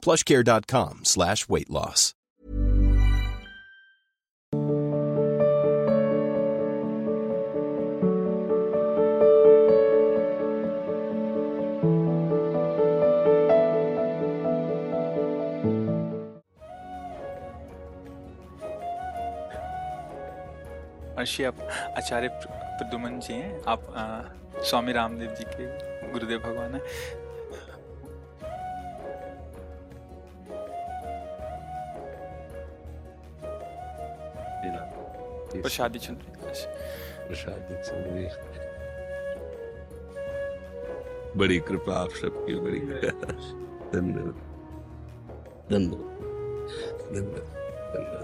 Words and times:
plushcare.com 0.00 1.00
slash 1.04 1.48
weight 1.48 1.70
loss. 1.70 2.14
अर्षि 21.18 21.44
आप 21.44 21.58
आचार्य 21.96 22.28
प्रदुमन 22.42 23.18
जी 23.26 23.32
हैं 23.32 23.62
आप 23.68 23.92
आ, 23.96 24.62
स्वामी 24.68 24.92
रामदेव 24.92 25.34
जी 25.38 25.44
के 25.54 25.66
गुरुदेव 26.12 26.38
भगवान 26.38 26.74
हैं 26.74 26.82
प्रसादी 35.62 35.98
चंद्री 35.98 36.32
प्रसाद 37.28 37.82
चंद्री 37.86 38.26
बड़ी 41.36 41.58
कृपा 41.58 41.94
आप 41.94 42.10
सबकी 42.10 42.54
बड़ी 42.54 42.80
कृपा। 42.80 43.10
धन्यवाद। 43.98 44.34
धन्यवाद। 45.72 46.10
धन्यवाद। 47.14 47.44
धन्यवाद। 47.94 48.19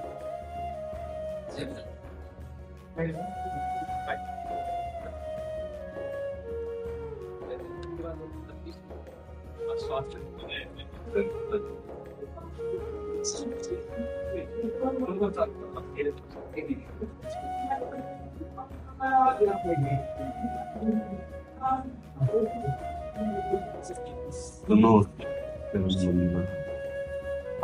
सुनो 24.68 24.92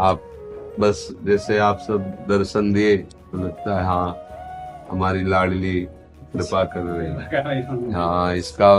आप 0.00 0.22
बस 0.80 1.08
जैसे 1.24 1.58
आप 1.58 1.78
सब 1.78 2.04
दर्शन 2.28 2.72
दिए 2.72 2.96
तो 2.96 3.38
लगता 3.38 3.78
है 3.78 3.84
हाँ 3.84 4.86
हमारी 4.90 5.24
लाडली 5.24 5.80
कृपा 6.32 6.62
कर 6.64 6.80
रही 6.80 7.08
है। 7.08 7.92
हाँ 7.92 8.34
इसका, 8.36 8.70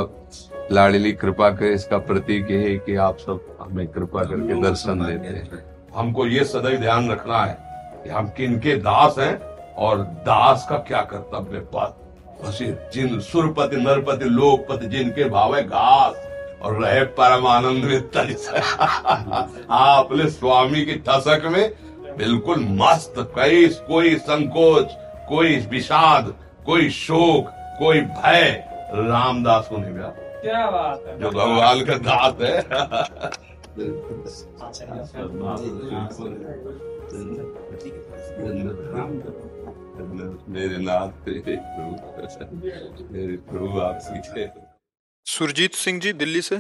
लाडली 0.72 1.12
कृपा 1.14 1.50
कर 1.50 1.66
इसका 1.66 1.98
प्रतीक 2.08 2.50
है 2.52 2.76
कि 2.86 2.96
आप 3.08 3.18
सब 3.18 3.58
हमें 3.62 3.88
कृपा 3.88 4.24
करके 4.24 4.62
दर्शन 4.62 5.06
देते 5.06 5.28
हैं। 5.28 5.64
हमको 5.96 6.26
ये 6.28 6.44
सदैव 6.46 6.80
ध्यान 6.82 7.12
रखना 7.12 7.44
है 7.46 7.58
कि 8.04 8.10
हम 8.10 8.30
किनके 8.38 8.76
दास 8.82 9.16
हैं 9.20 9.36
और 9.86 10.02
दास 10.28 10.66
का 10.70 10.78
क्या 10.88 11.02
कर्तव्य 11.14 11.60
पद 11.76 12.02
जिन 12.94 13.20
सुरपति, 13.22 13.78
नरपति, 13.78 14.26
लोकपति 14.26 14.88
जिनके 14.88 15.30
भाव 15.30 15.56
है, 15.56 15.64
घास। 15.64 16.30
और 16.64 16.82
रहे 16.84 17.04
परमानंद 17.20 17.86
तल 18.14 18.34
से 18.44 18.60
हाँ 18.60 20.04
अपने 20.04 20.30
स्वामी 20.30 20.86
की 20.86 20.96
ठसक 21.08 21.46
में 21.52 21.66
बिल्कुल 22.18 22.66
मस्त 22.82 23.14
कई 23.36 23.68
कोई 23.88 24.16
संकोच 24.30 24.88
कोई 25.30 25.56
विषाद 25.72 26.34
कोई 26.66 26.90
शोक 26.90 27.50
कोई 27.80 28.02
भय 28.02 28.52
रामदास 28.96 29.68
को 29.68 29.78
नहीं 29.78 29.94
व्याप्त 29.94 30.20
क्या 30.44 30.70
बात 30.72 31.04
है। 31.08 31.20
जो 31.20 31.30
भगवान 31.32 31.86
का 31.86 31.98
दास 32.08 32.42
है। 32.42 32.54
मेरे 40.54 40.78
नाथ 40.78 41.26
प्रभु 41.28 41.94
मेरे 43.14 43.38
प्रभु 43.50 43.80
आप 43.80 44.00
सीखे। 44.02 44.46
सुरजीत 45.26 45.74
सिंह 45.74 46.00
जी 46.00 46.14
दिल्ली 46.14 46.42
से? 46.42 46.58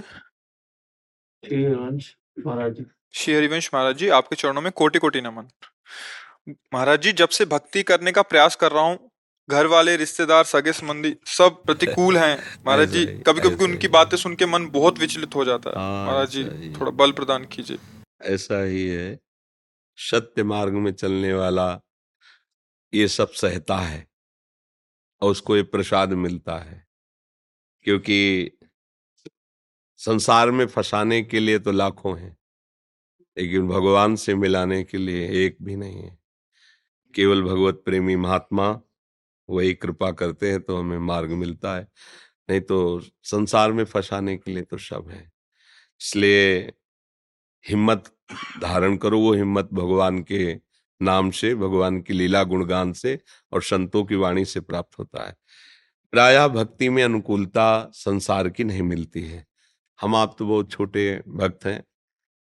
महाराज 1.44 2.74
जी 2.74 2.86
श्री 3.14 3.34
हरिवंश 3.34 3.70
महाराज 3.74 3.98
जी 3.98 4.08
आपके 4.10 4.36
चरणों 4.36 4.62
में 4.62 4.72
कोटि 4.72 5.00
कोटि 5.00 5.22
नमन। 5.22 5.48
महाराज 6.74 7.02
जी 7.02 7.12
जब 7.12 7.30
से 7.30 7.46
भक्ति 7.46 7.84
करने 7.84 8.12
का 8.12 8.22
प्रयास 8.22 8.56
कर 8.56 8.72
रहा 8.72 8.84
हूँ 8.84 9.10
घर 9.50 9.66
वाले 9.66 9.96
रिश्तेदार 9.98 10.44
सगे 10.44 10.72
संबंधी 10.74 11.16
सब 11.28 11.64
प्रतिकूल 11.66 12.18
हैं। 12.18 12.38
महाराज 12.68 12.90
जी 12.90 13.06
कभी 13.28 13.42
कभी 13.42 13.64
उनकी 13.64 13.88
बातें 13.88 14.18
सुन 14.18 14.36
के 14.36 14.46
मन 14.46 14.68
बहुत 14.70 15.00
विचलित 15.00 15.36
हो 15.36 15.46
जाता 15.46 15.70
है। 15.70 15.76
हाँ, 15.76 16.06
महाराज 16.06 16.30
जी 16.30 16.74
थोड़ा 16.74 16.92
बल 16.92 17.12
प्रदान 17.12 17.46
कीजिए। 17.46 17.78
ऐसा 18.34 18.64
ही 18.64 18.88
है। 18.88 19.20
सत्य 19.98 20.44
मार्ग 20.44 20.74
में 20.74 20.92
चलने 20.94 21.34
वाला 21.34 21.68
ये 22.94 23.08
सब 23.08 23.32
सहता 23.34 23.78
है 23.78 24.06
और 25.22 25.32
उसको 25.32 25.58
ये 25.58 25.64
प्रसाद 25.64 26.14
मिलता 26.14 26.58
है। 26.60 26.83
क्योंकि 27.86 28.52
संसार 30.00 30.52
में 30.52 30.66
फंसाने 30.68 31.22
के 31.22 31.40
लिए 31.40 31.60
तो 31.60 31.72
लाखों 31.72 32.18
हैं, 32.20 32.36
लेकिन 33.38 33.68
भगवान 33.68 34.16
से 34.16 34.36
मिलाने 34.36 34.84
के 34.84 34.98
लिए 34.98 35.46
एक 35.46 35.58
भी 35.62 35.76
नहीं 35.76 36.02
है। 36.04 36.18
केवल 37.14 37.42
भगवत 37.44 37.82
प्रेमी 37.86 38.16
महात्मा, 38.16 38.70
वही 39.50 39.74
कृपा 39.74 40.12
करते 40.12 40.52
हैं 40.52 40.62
तो 40.62 40.78
हमें 40.78 40.98
मार्ग 41.00 41.32
मिलता 41.32 41.76
है। 41.76 41.88
नहीं 42.50 42.62
तो 42.62 43.00
संसार 43.24 43.72
में 43.72 43.84
फंसाने 43.86 44.38
के 44.38 44.52
लिए 44.52 44.64
तो 44.64 44.78
सब 44.78 45.10
है। 45.10 45.22
इसलिए 46.02 46.74
हिम्मत 47.66 48.12
धारण 48.62 48.98
करो, 48.98 49.20
वो 49.20 49.34
हिम्मत 49.34 49.70
भगवान 49.74 50.22
के 50.24 50.54
नाम 51.02 51.30
से, 51.32 51.54
भगवान 51.56 52.02
की 52.02 52.14
लीला 52.14 52.44
गुणगान 52.44 52.94
से 52.94 53.20
और 53.52 53.64
संतों 53.64 54.04
की 54.06 54.16
वाणी 54.16 54.46
से 54.46 54.60
प्राप्त 54.62 55.00
होता 55.00 55.28
है। 55.28 55.36
प्रायः 56.14 56.48
भक्ति 56.48 56.90
में 56.90 57.04
अनुकूलता 57.04 57.92
संसार 57.94 58.50
की 58.50 58.64
नहीं 58.64 58.82
मिलती 58.82 59.22
है। 59.22 59.46
हम 60.00 60.16
आप 60.16 60.36
तो 60.40 60.48
बहुत 60.48 60.72
छोटे 60.72 61.24
भक्त 61.28 61.66
हैं, 61.66 61.84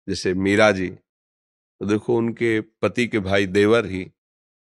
जैसे 0.07 0.33
मीरा 0.33 0.71
जी। 0.71 0.87
तो 0.89 1.85
देखो 1.85 2.15
उनके 2.17 2.59
पति 2.61 3.07
के 3.07 3.19
भाई 3.19 3.45
देवर 3.47 3.85
ही 3.85 4.03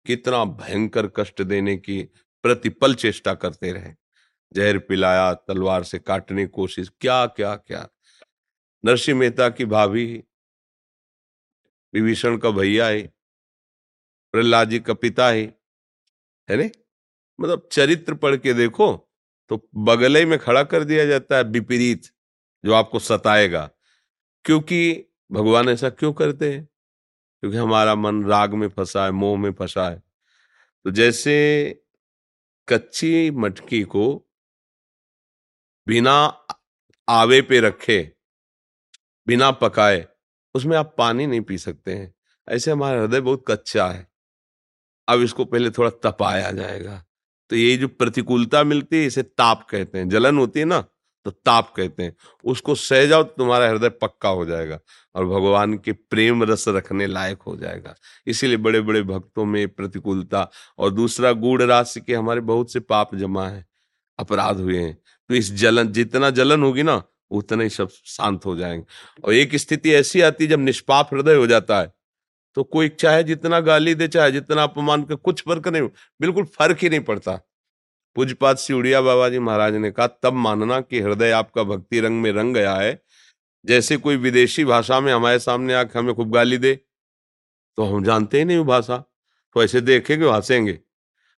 कितना 0.06 0.44
भयंकर 0.44 1.06
कष्ट 1.06 1.42
देने 1.42 1.76
की 1.76 2.02
प्रतिपल 2.44 2.94
चेष्टा 2.94 3.34
करते 3.34 3.72
रहे। 3.72 3.92
जहर 4.52 4.78
पिलाया, 4.78 5.32
तलवार 5.34 5.84
से 5.84 5.98
काटने 5.98 6.42
की 6.42 6.48
कोशिश, 6.48 6.90
क्या 7.00 7.26
क्या 7.26 7.54
क्या। 7.56 7.88
नरसिंह 8.84 9.18
मेहता 9.18 9.48
की 9.48 9.64
भाभी 9.64 10.06
विभीषण 11.94 12.38
का 12.38 12.50
भैया 12.50 12.86
है, 12.86 13.02
प्रहलाद 14.34 14.70
जी 14.70 14.80
का 14.80 14.94
पिता 14.94 15.30
ही, 15.30 15.48
है 16.48 16.56
नहीं? 16.56 16.70
मतलब 17.40 17.68
चरित्र 17.72 18.14
पढ़ 18.14 18.36
के 18.36 18.54
देखो 18.54 19.04
तो 19.48 19.68
बगले 19.74 20.24
में 20.24 20.38
खड़ा 20.38 20.62
कर 20.64 20.84
दिया 20.84 21.06
जाता 21.06 21.36
है 21.36 21.42
विपरीत, 21.42 22.02
जो 22.64 22.72
आपको 22.72 22.98
सताएगा। 22.98 23.70
क्योंकि 24.44 25.04
भगवान 25.32 25.68
ऐसा 25.68 25.90
क्यों 25.90 26.12
करते 26.12 26.52
हैं? 26.52 26.64
क्योंकि 27.40 27.56
हमारा 27.56 27.94
मन 27.94 28.24
राग 28.24 28.54
में 28.54 28.68
फंसा 28.68 29.04
है, 29.04 29.10
मोह 29.10 29.38
में 29.38 29.52
फंसा 29.52 29.90
है। 29.90 30.02
तो 30.84 30.90
जैसे 30.90 31.84
कच्ची 32.68 33.30
मटकी 33.30 33.82
को 33.82 34.30
बिना 35.86 36.46
आवे 37.08 37.42
पे 37.42 37.60
रखे, 37.60 38.12
बिना 39.26 39.50
पकाए, 39.50 40.08
उसमें 40.54 40.76
आप 40.76 40.94
पानी 40.98 41.26
नहीं 41.26 41.40
पी 41.40 41.58
सकते 41.58 41.94
हैं। 41.94 42.14
ऐसे 42.48 42.70
हमारा 42.70 43.00
हृदय 43.00 43.20
बहुत 43.20 43.44
कच्चा 43.48 43.88
है। 43.88 44.08
अब 45.08 45.20
इसको 45.20 45.44
पहले 45.44 45.70
थोड़ा 45.70 45.90
तपाया 45.90 46.52
जाएगा। 46.52 47.04
तो 47.50 47.56
ये 47.56 47.76
जो 47.76 47.88
प्रतिकूलता 47.88 48.62
मिलती 48.64 48.96
है, 48.96 49.06
इसे 49.06 49.22
ताप 49.22 49.66
कहते 49.70 49.98
हैं। 49.98 50.08
जलन 50.08 50.38
होती 50.38 50.60
है 50.60 50.66
ना 50.66 50.84
तो 51.26 51.30
ताप 51.30 51.72
कहते 51.76 52.02
हैं। 52.02 52.16
उसको 52.44 52.74
सह 52.74 53.06
जाओ 53.06 53.22
तो 53.22 53.34
तुम्हारा 53.38 53.68
हृदय 53.68 53.88
पक्का 53.88 54.28
हो 54.28 54.44
जाएगा 54.44 54.78
और 55.14 55.26
भगवान 55.26 55.74
के 55.78 55.92
प्रेम 55.92 56.42
रस 56.42 56.64
रखने 56.68 57.06
लायक 57.06 57.42
हो 57.42 57.56
जाएगा। 57.56 57.94
इसीलिए 58.26 58.56
बड़े 58.56 58.80
बड़े 58.80 59.02
भक्तों 59.02 59.44
में 59.44 59.68
प्रतिकूलता 59.68 60.50
और 60.78 60.90
दूसरा 60.90 61.32
गुड़ 61.32 61.62
राशि 61.62 62.00
के 62.00 62.14
हमारे 62.14 62.40
बहुत 62.40 62.72
से 62.72 62.80
पाप 62.80 63.14
जमा 63.14 63.48
है, 63.48 63.66
अपराध 64.18 64.60
हुए 64.60 64.78
हैं। 64.78 64.94
तो 65.28 65.34
इस 65.34 65.52
जलन, 65.54 65.88
जितना 65.88 66.30
जलन 66.30 66.62
होगी 66.62 66.82
ना, 66.82 67.02
उतना 67.30 67.62
ही 67.62 67.70
सब 67.70 67.88
शांत 68.04 68.46
हो 68.46 68.56
जाएँगे। 68.56 68.84
और 69.24 69.34
एक 69.34 69.56
स्थिति 69.56 69.92
ऐसी 69.94 70.20
आती 70.20 70.44
है, 70.44 70.50
जब 70.50 70.60
निष्पाप 70.60 71.14
हृदय 71.14 71.34
हो 71.34 71.46
जाता 71.46 71.80
है 71.80 71.97
तो 72.58 72.62
कोई 72.64 72.88
चाहे 72.90 73.22
जितना 73.24 73.58
गाली 73.60 73.94
दे, 73.94 74.06
चाहे 74.08 74.30
जितना 74.32 74.62
अपमान 74.62 75.02
कर, 75.02 75.14
कुछ 75.14 75.42
फ़र्क 75.42 75.66
नहीं 75.68 75.82
बिल्कुल 76.20 76.44
फ़र्क 76.44 76.78
ही 76.82 76.88
नहीं 76.88 77.00
पड़ता। 77.00 77.32
पूजपात 78.16 78.58
सिउड़िया 78.58 79.00
बाबा 79.00 79.28
जी 79.28 79.38
महाराज 79.38 79.74
ने 79.74 79.90
कहा, 79.90 80.06
तब 80.06 80.32
मानना 80.34 80.80
कि 80.80 81.00
हृदय 81.00 81.30
आपका 81.30 81.62
भक्ति 81.62 82.00
रंग 82.00 82.22
में 82.22 82.30
रंग 82.32 82.54
गया 82.54 82.74
है। 82.74 83.00
जैसे 83.64 83.96
कोई 83.96 84.16
विदेशी 84.16 84.64
भाषा 84.64 84.98
में 85.00 85.12
हमारे 85.12 85.38
सामने 85.38 85.74
आके 85.74 85.98
हमें 85.98 86.14
खूब 86.14 86.32
गाली 86.32 86.58
दे 86.58 86.74
तो 87.78 87.84
हम 87.84 88.04
जानते 88.04 88.38
ही 88.38 88.44
नहीं 88.44 88.64
भाषा। 88.64 88.96
तो 89.56 89.62
ऐसे 89.64 89.80
देखेंगे, 89.80 90.28
हंसेंगे। 90.28 90.78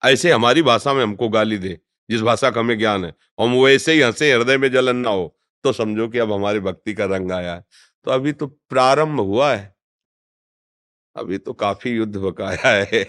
ऐसे 0.01 0.31
हमारी 0.31 0.62
भाषा 0.62 0.94
में 0.94 1.04
हमको 1.04 1.30
गाली 1.30 1.57
दे, 1.57 1.77
जिस 2.10 2.22
भाषा 2.22 2.50
का 2.51 2.60
हमें 2.60 2.77
ज्ञान 2.80 3.06
है। 3.06 3.13
हम 3.39 3.56
वैसे 3.56 3.94
ही 3.94 4.01
हंसे, 4.01 4.31
हृदय 4.33 4.57
में 4.57 4.72
जलन 4.72 4.95
ना 4.98 5.10
हो 5.10 5.36
तो 5.63 5.74
समझो 5.74 6.07
कि 6.07 6.19
अब 6.19 6.31
हमारी 6.33 6.60
भक्ति 6.62 6.94
का 6.94 7.06
रंग 7.06 7.31
आया 7.31 7.54
है। 7.54 7.65
तो 8.06 8.12
अभी 8.12 8.31
तो 8.33 8.48
प्रारंभ 8.48 9.19
हुआ 9.19 9.54
है। 9.54 9.78
अभी 11.15 11.38
तो 11.38 11.53
काफ़ी 11.53 11.91
युद्ध 11.91 12.15
बकाया 12.17 12.69
है। 12.83 13.03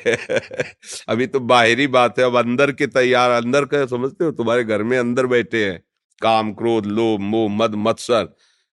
अभी 1.09 1.27
तो 1.27 1.41
बाहरी 1.41 1.87
बात 1.87 2.19
है, 2.19 2.25
अब 2.25 2.37
अंदर 2.37 2.73
के 2.73 2.87
तैयार, 2.87 3.31
अंदर 3.33 3.65
का 3.65 3.85
समझते 3.87 4.25
हो? 4.25 4.31
तुम्हारे 4.33 4.65
घर 4.65 4.83
में 4.83 4.99
अंदर 4.99 5.27
बैठे 5.27 5.65
हैं। 5.65 5.79
काम, 6.23 6.53
क्रोध, 6.53 6.87
लोभ, 6.87 7.21
मोह, 7.21 7.49
मद, 7.53 7.75
मत्सर। 7.79 8.29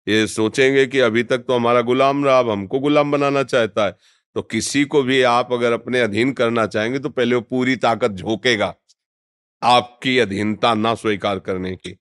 ये 0.07 0.25
सोचेंगे 0.27 0.85
कि 0.85 0.99
अभी 0.99 1.23
तक 1.23 1.37
तो 1.37 1.55
हमारा 1.55 1.81
गुलाम 1.81 2.25
रहा, 2.25 2.39
अब 2.39 2.49
हमको 2.49 2.79
गुलाम 2.79 3.11
बनाना 3.11 3.43
चाहता 3.43 3.85
है। 3.85 3.95
तो 4.35 4.41
किसी 4.41 4.83
को 4.85 5.01
भी 5.03 5.21
आप 5.23 5.53
अगर 5.53 5.71
अपने 5.73 6.01
अधीन 6.01 6.31
करना 6.33 6.65
चाहेंगे 6.65 6.99
तो 6.99 7.09
पहले 7.09 7.35
वो 7.35 7.41
पूरी 7.41 7.75
ताकत 7.77 8.11
झोंकेगा। 8.11 8.73
आपकी 9.61 10.17
अधीनता 10.19 10.73
ना 10.73 10.93
स्वीकार 10.95 11.39
करने 11.39 11.75
की। 11.75 11.95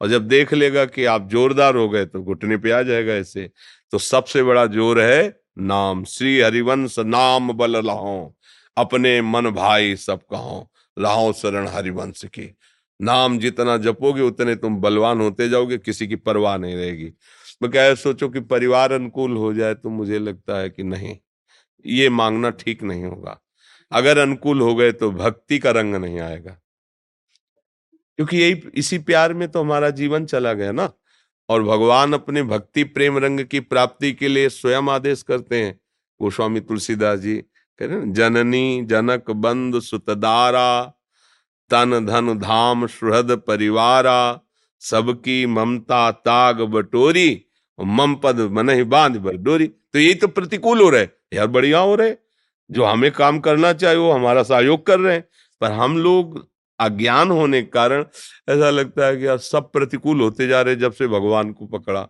और 0.00 0.08
जब 0.08 0.26
देख 0.28 0.52
लेगा 0.54 0.84
कि 0.84 1.04
आप 1.04 1.28
जोरदार 1.28 1.76
हो 1.76 1.88
गए 1.88 2.04
तो 2.04 2.22
घुटने 2.22 2.56
पे 2.56 2.70
आ 2.70 2.82
जाएगा 2.82 3.14
ऐसे। 3.14 3.50
तो 3.92 3.98
सबसे 3.98 4.42
बड़ा 4.42 4.66
ज़ोर 4.68 5.00
है 5.00 5.41
नाम 5.56 6.04
श्री 6.04 6.40
हरिवंश 6.40 6.98
नाम 6.98 7.52
बल 7.52 7.84
लाहो। 7.86 8.34
अपने 8.76 9.20
मन 9.22 9.50
भाई 9.50 9.96
सब 9.96 10.20
कहो, 10.30 10.70
लाहो 10.98 11.32
शरण 11.32 11.68
हरिवंश 11.68 12.24
की। 12.24 12.56
नाम 13.00 13.38
जितना 13.38 13.76
जपोगे, 13.76 14.22
उतने 14.22 14.54
तुम 14.56 14.76
बलवान 14.76 15.20
होते 15.20 15.48
जाओगे, 15.48 15.78
किसी 15.78 16.08
की 16.08 16.16
परवाह 16.16 16.56
नहीं 16.56 16.74
रहेगी। 16.76 17.12
मैं 17.62 17.70
क्या 17.70 17.94
सोचो 17.94 18.28
कि 18.28 18.40
परिवार 18.40 18.92
अनुकूल 18.92 19.36
हो 19.36 19.52
जाए 19.54 19.74
तो 19.74 19.90
मुझे 19.90 20.18
लगता 20.18 20.58
है 20.58 20.70
कि 20.70 20.82
नहीं, 20.82 21.16
ये 21.86 22.08
मांगना 22.08 22.50
ठीक 22.50 22.82
नहीं 22.82 23.04
होगा। 23.04 23.38
अगर 23.92 24.18
अनुकूल 24.18 24.60
हो 24.60 24.74
गए 24.74 24.92
तो 24.92 25.10
भक्ति 25.10 25.58
का 25.58 25.70
रंग 25.70 25.94
नहीं 25.94 26.20
आएगा। 26.20 26.58
क्योंकि 28.18 28.36
यही, 28.36 28.62
इसी 28.74 28.98
प्यार 28.98 29.34
में 29.34 29.48
तो 29.48 29.60
हमारा 29.60 29.90
जीवन 29.90 30.26
चला 30.26 30.52
गया 30.52 30.72
ना। 30.72 30.90
और 31.52 31.62
भगवान 31.62 32.12
अपने 32.12 32.42
भक्ति 32.44 32.84
प्रेम 32.86 33.18
रंग 33.18 33.40
की 33.44 33.60
प्राप्ति 33.62 34.12
के 34.12 34.28
लिए 34.28 34.48
स्वयं 34.48 34.88
आदेश 34.90 35.22
करते 35.22 35.62
हैं। 35.62 35.78
गोस्वामी 36.20 36.60
तुलसीदास 36.60 37.18
जी 37.18 37.36
कह 37.80 37.86
रहे 37.86 38.12
जननी 38.12 38.82
जनक 38.84 39.30
बंद 39.30 39.80
सुतदारा, 39.80 40.82
तन 41.70 42.06
धन 42.06 42.38
धाम 42.38 42.86
सुहृद 42.86 43.30
परिवारा, 43.46 44.40
सबकी 44.82 45.44
ममता 45.46 46.10
ताग 46.10 46.60
बटोरी, 46.70 47.44
मम 47.78 48.14
पद 48.14 48.40
मन 48.52 48.70
ही 48.70 48.82
बाँध 48.84 49.16
डोरी 49.18 49.66
तो 49.66 49.98
यही 49.98 50.14
तो 50.14 50.28
प्रतिकूल 50.28 50.80
हो 50.82 50.88
रहे 50.90 51.06
यार, 51.32 51.46
बढ़िया 51.46 51.78
हो 51.78 51.94
रहे 51.94 52.14
जो 52.70 52.84
हमें 52.84 53.10
काम 53.12 53.38
करना 53.40 53.72
चाहिए 53.72 53.98
वो 53.98 54.10
हमारा 54.12 54.42
सहयोग 54.42 54.86
कर 54.86 55.00
रहे 55.00 55.14
हैं। 55.14 55.24
पर 55.60 55.72
हम 55.72 55.96
लोग 55.98 56.38
अज्ञान 56.82 57.30
होने 57.30 57.62
के 57.62 57.68
कारण 57.68 58.04
ऐसा 58.48 58.70
लगता 58.70 59.06
है 59.06 59.16
कि 59.16 59.26
यार 59.26 59.38
सब 59.38 59.70
प्रतिकूल 59.72 60.20
होते 60.20 60.46
जा 60.46 60.60
रहे 60.62 60.76
जब 60.76 60.92
से 60.92 61.08
भगवान 61.08 61.52
को 61.52 61.66
पकड़ा, 61.68 62.06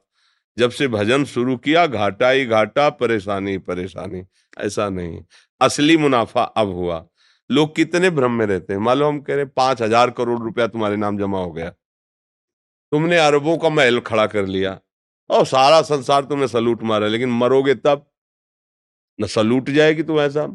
जब 0.56 0.70
से 0.70 0.88
भजन 0.88 1.24
शुरू 1.24 1.56
किया, 1.56 1.86
घाटा 1.86 2.28
ही 2.30 2.46
घाटा, 2.46 2.88
परेशानी 2.90 3.56
परेशानी। 3.58 4.22
ऐसा 4.58 4.88
नहीं 4.88 5.22
असली 5.60 5.96
मुनाफा 5.96 6.42
अब 6.42 6.68
हुआ। 6.68 7.04
लोग 7.50 7.74
कितने 7.76 8.10
भ्रम 8.10 8.32
में 8.32 8.46
रहते 8.46 8.72
हैं। 8.72 8.80
मालूम, 8.80 9.08
हम 9.08 9.20
कह 9.20 9.34
रहे 9.34 9.44
पाँच 9.44 9.82
हज़ार 9.82 10.10
करोड़ 10.10 10.38
रुपया 10.40 10.66
तुम्हारे 10.66 10.96
नाम 10.96 11.18
जमा 11.18 11.38
हो 11.38 11.52
गया। 11.52 11.70
तुमने 12.92 13.18
अरबों 13.18 13.56
का 13.58 13.68
महल 13.68 14.00
खड़ा 14.00 14.26
कर 14.26 14.46
लिया। 14.46 14.78
और 15.30 15.46
सारा 15.46 15.82
संसार 15.82 16.24
तुमने 16.24 16.48
सलूट 16.48 16.82
मारा, 16.82 17.06
लेकिन 17.06 17.30
मरोगे 17.30 17.74
तब? 17.74 18.06
न 19.18 19.26
सलूट 19.26 19.70
जाएगी 19.70 20.02
तुम 20.02 20.20
ऐसा? 20.20 20.46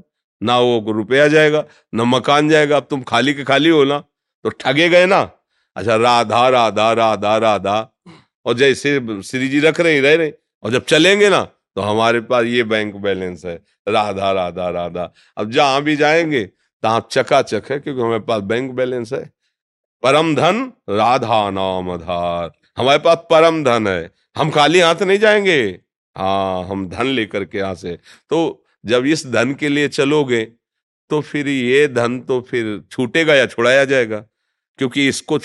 ना 0.41 0.57
वो 0.59 0.91
रुपया 0.91 1.27
जाएगा, 1.27 1.63
न 1.95 2.01
मकान 2.07 2.49
जाएगा। 2.49 2.77
अब 2.77 2.87
तुम 2.89 3.01
खाली 3.03 3.33
के 3.33 3.43
खाली 3.43 3.69
हो 3.69 3.83
ना 3.85 3.99
तो 4.45 4.49
ठगे 4.51 4.89
गए 4.89 5.05
ना। 5.05 5.21
अच्छा 5.75 5.95
राधा 5.95 6.47
राधा 6.49 6.91
राधा 6.93 7.37
राधा। 7.37 7.79
और 8.45 8.53
जैसे 8.53 9.21
श्री 9.23 9.47
जी 9.49 9.59
रख 9.59 9.79
रहे, 9.79 9.99
रह 10.01 10.15
रहे, 10.15 10.31
और 10.63 10.71
जब 10.71 10.85
चलेंगे 10.85 11.29
ना 11.29 11.41
तो 11.75 11.81
हमारे 11.81 12.19
पास 12.21 12.45
ये 12.45 12.63
बैंक 12.63 12.95
बैलेंस 12.95 13.45
है। 13.45 13.55
राधा 13.87 14.31
राधा 14.31 14.69
राधा। 14.69 15.11
अब 15.37 15.51
जहाँ 15.51 15.81
भी 15.81 15.95
जाएँगे, 15.95 16.43
तहां 16.83 16.99
चकाचक 17.11 17.63
है, 17.71 17.79
क्योंकि 17.79 18.01
हमारे 18.01 18.19
पास 18.19 18.41
बैंक 18.43 18.71
बैलेंस 18.71 19.13
है। 19.13 19.23
परम 20.03 20.35
धन, 20.35 20.71
राधा 20.89 21.49
नाम 21.51 21.89
आधार। 21.91 22.51
हमारे 22.77 22.99
पास 22.99 23.17
परम 23.31 23.63
धन 23.63 23.87
है। 23.87 24.09
हम 24.37 24.49
खाली 24.51 24.79
हाथ 24.79 25.01
नहीं 25.01 25.19
जाएँगे। 25.19 25.59
हाँ 26.15 26.63
हम 26.65 26.87
धन 26.89 27.05
लेकर 27.07 27.45
के 27.45 27.57
यहाँ 27.57 27.75
से। 27.75 27.97
तो 28.29 28.63
जब 28.87 29.05
इस 29.07 29.25
धन 29.27 29.53
के 29.53 29.69
लिए 29.69 29.87
चलोगे 29.89 30.43
तो 31.11 31.19
फिर 31.21 31.47
ये 31.47 31.87
धन 31.87 32.19
तो 32.21 32.39
फिर 32.41 32.81
छूटेगा 32.91 33.35
या 33.35 33.45
छुड़ाया 33.47 33.85
जाएगा? 33.85 34.19
क्योंकि 34.79 35.07
इसको 35.07 35.39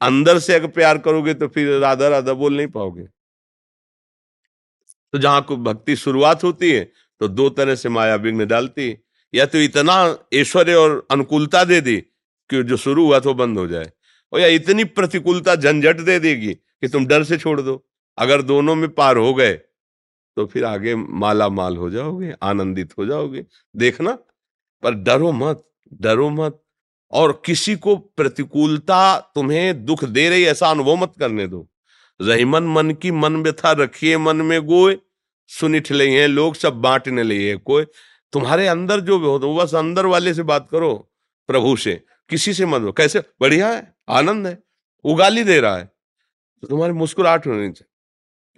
अंदर 0.00 0.38
से 0.38 0.54
अगर 0.54 0.68
प्यार 0.68 0.98
करोगे 0.98 1.34
तो 1.34 1.48
फिर 1.48 1.68
राधा 1.80 2.08
राधा 2.08 2.32
बोल 2.34 2.56
नहीं 2.56 2.66
पाओगे। 2.68 3.04
तो 5.14 5.18
जहाँ 5.18 5.42
को 5.42 5.56
भक्ति 5.58 5.96
शुरुआत 5.96 6.44
होती 6.44 6.70
है 6.72 6.84
तो 7.20 7.28
दो 7.28 7.48
तरह 7.50 7.74
से 7.74 7.88
माया 7.88 8.14
विघ्न 8.16 8.46
डालती 8.46 8.88
है। 8.88 8.98
या 9.34 9.46
तो 9.46 9.58
इतना 9.58 9.94
ऐश्वर्य 10.34 10.74
और 10.74 11.06
अनुकूलता 11.10 11.64
दे 11.64 11.80
दी 11.80 11.96
कि 12.50 12.62
जो 12.62 12.76
शुरू 12.76 13.04
हुआ 13.06 13.18
तो 13.20 13.34
बंद 13.34 13.58
हो 13.58 13.66
जाए, 13.66 13.90
और 14.32 14.40
या 14.40 14.46
इतनी 14.48 14.84
प्रतिकूलता 14.86 15.54
झंझट 15.56 16.00
दे 16.00 16.18
देगी 16.20 16.52
कि 16.54 16.88
तुम 16.88 17.06
डर 17.06 17.24
से 17.24 17.38
छोड़ 17.38 17.60
दो। 17.60 17.82
अगर 18.18 18.42
दोनों 18.44 18.74
में 18.74 18.88
पार 18.90 19.16
हो 19.16 19.32
गए 19.34 19.52
तो 20.36 20.46
फिर 20.46 20.64
आगे 20.64 20.94
माला 20.94 21.48
माल 21.48 21.76
हो 21.76 21.90
जाओगे, 21.90 22.32
आनंदित 22.42 22.92
हो 22.98 23.06
जाओगे। 23.06 23.44
देखना, 23.76 24.18
पर 24.82 24.94
डरो 24.94 25.32
मत 25.32 25.62
डरो 25.94 26.30
मत। 26.30 26.62
और 27.12 27.42
किसी 27.46 27.76
को 27.76 27.96
प्रतिकूलता 27.96 29.18
तुम्हें 29.34 29.84
दुख 29.84 30.04
दे 30.04 30.28
रही 30.30 30.44
ऐसा 30.44 30.70
अनुभव 30.70 30.96
मत 30.96 31.12
करने 31.18 31.46
दो। 31.46 31.68
रहीमन 32.22 32.62
मन 32.62 32.90
की 32.90 33.10
मन 33.10 33.36
व्यथा 33.36 33.72
रखिए, 33.72 34.18
मन 34.18 34.36
में 34.36 34.60
गोए। 34.62 34.96
सुनिठ 35.48 35.92
ले 35.92 36.08
हैं 36.10 36.28
लोग, 36.28 36.54
सब 36.54 36.74
बांटने 36.74 37.22
लिए 37.22 37.56
कोई 37.56 37.84
तुम्हारे 38.32 38.66
अंदर 38.66 39.00
जो 39.00 39.18
भी 39.18 39.26
हो 39.26 39.38
तो 39.38 39.54
बस 39.56 39.74
अंदर 39.74 40.06
वाले 40.06 40.34
से 40.34 40.42
बात 40.42 40.68
करो, 40.70 40.94
प्रभु 41.48 41.76
से। 41.76 41.94
किसी 42.30 42.52
से 42.54 42.66
मत 42.66 42.94
कैसे? 42.96 43.22
बढ़िया 43.40 43.68
है, 43.68 43.94
आनंद 44.08 44.46
है, 44.46 44.58
उगाली 45.04 45.44
दे 45.44 45.60
रहा 45.60 45.76
है। 45.76 45.84
तो 46.62 46.68
तुम्हारी 46.68 46.92
मुस्कुराहट 46.92 47.46
होनी 47.46 47.58
चाहिए। 47.58 47.95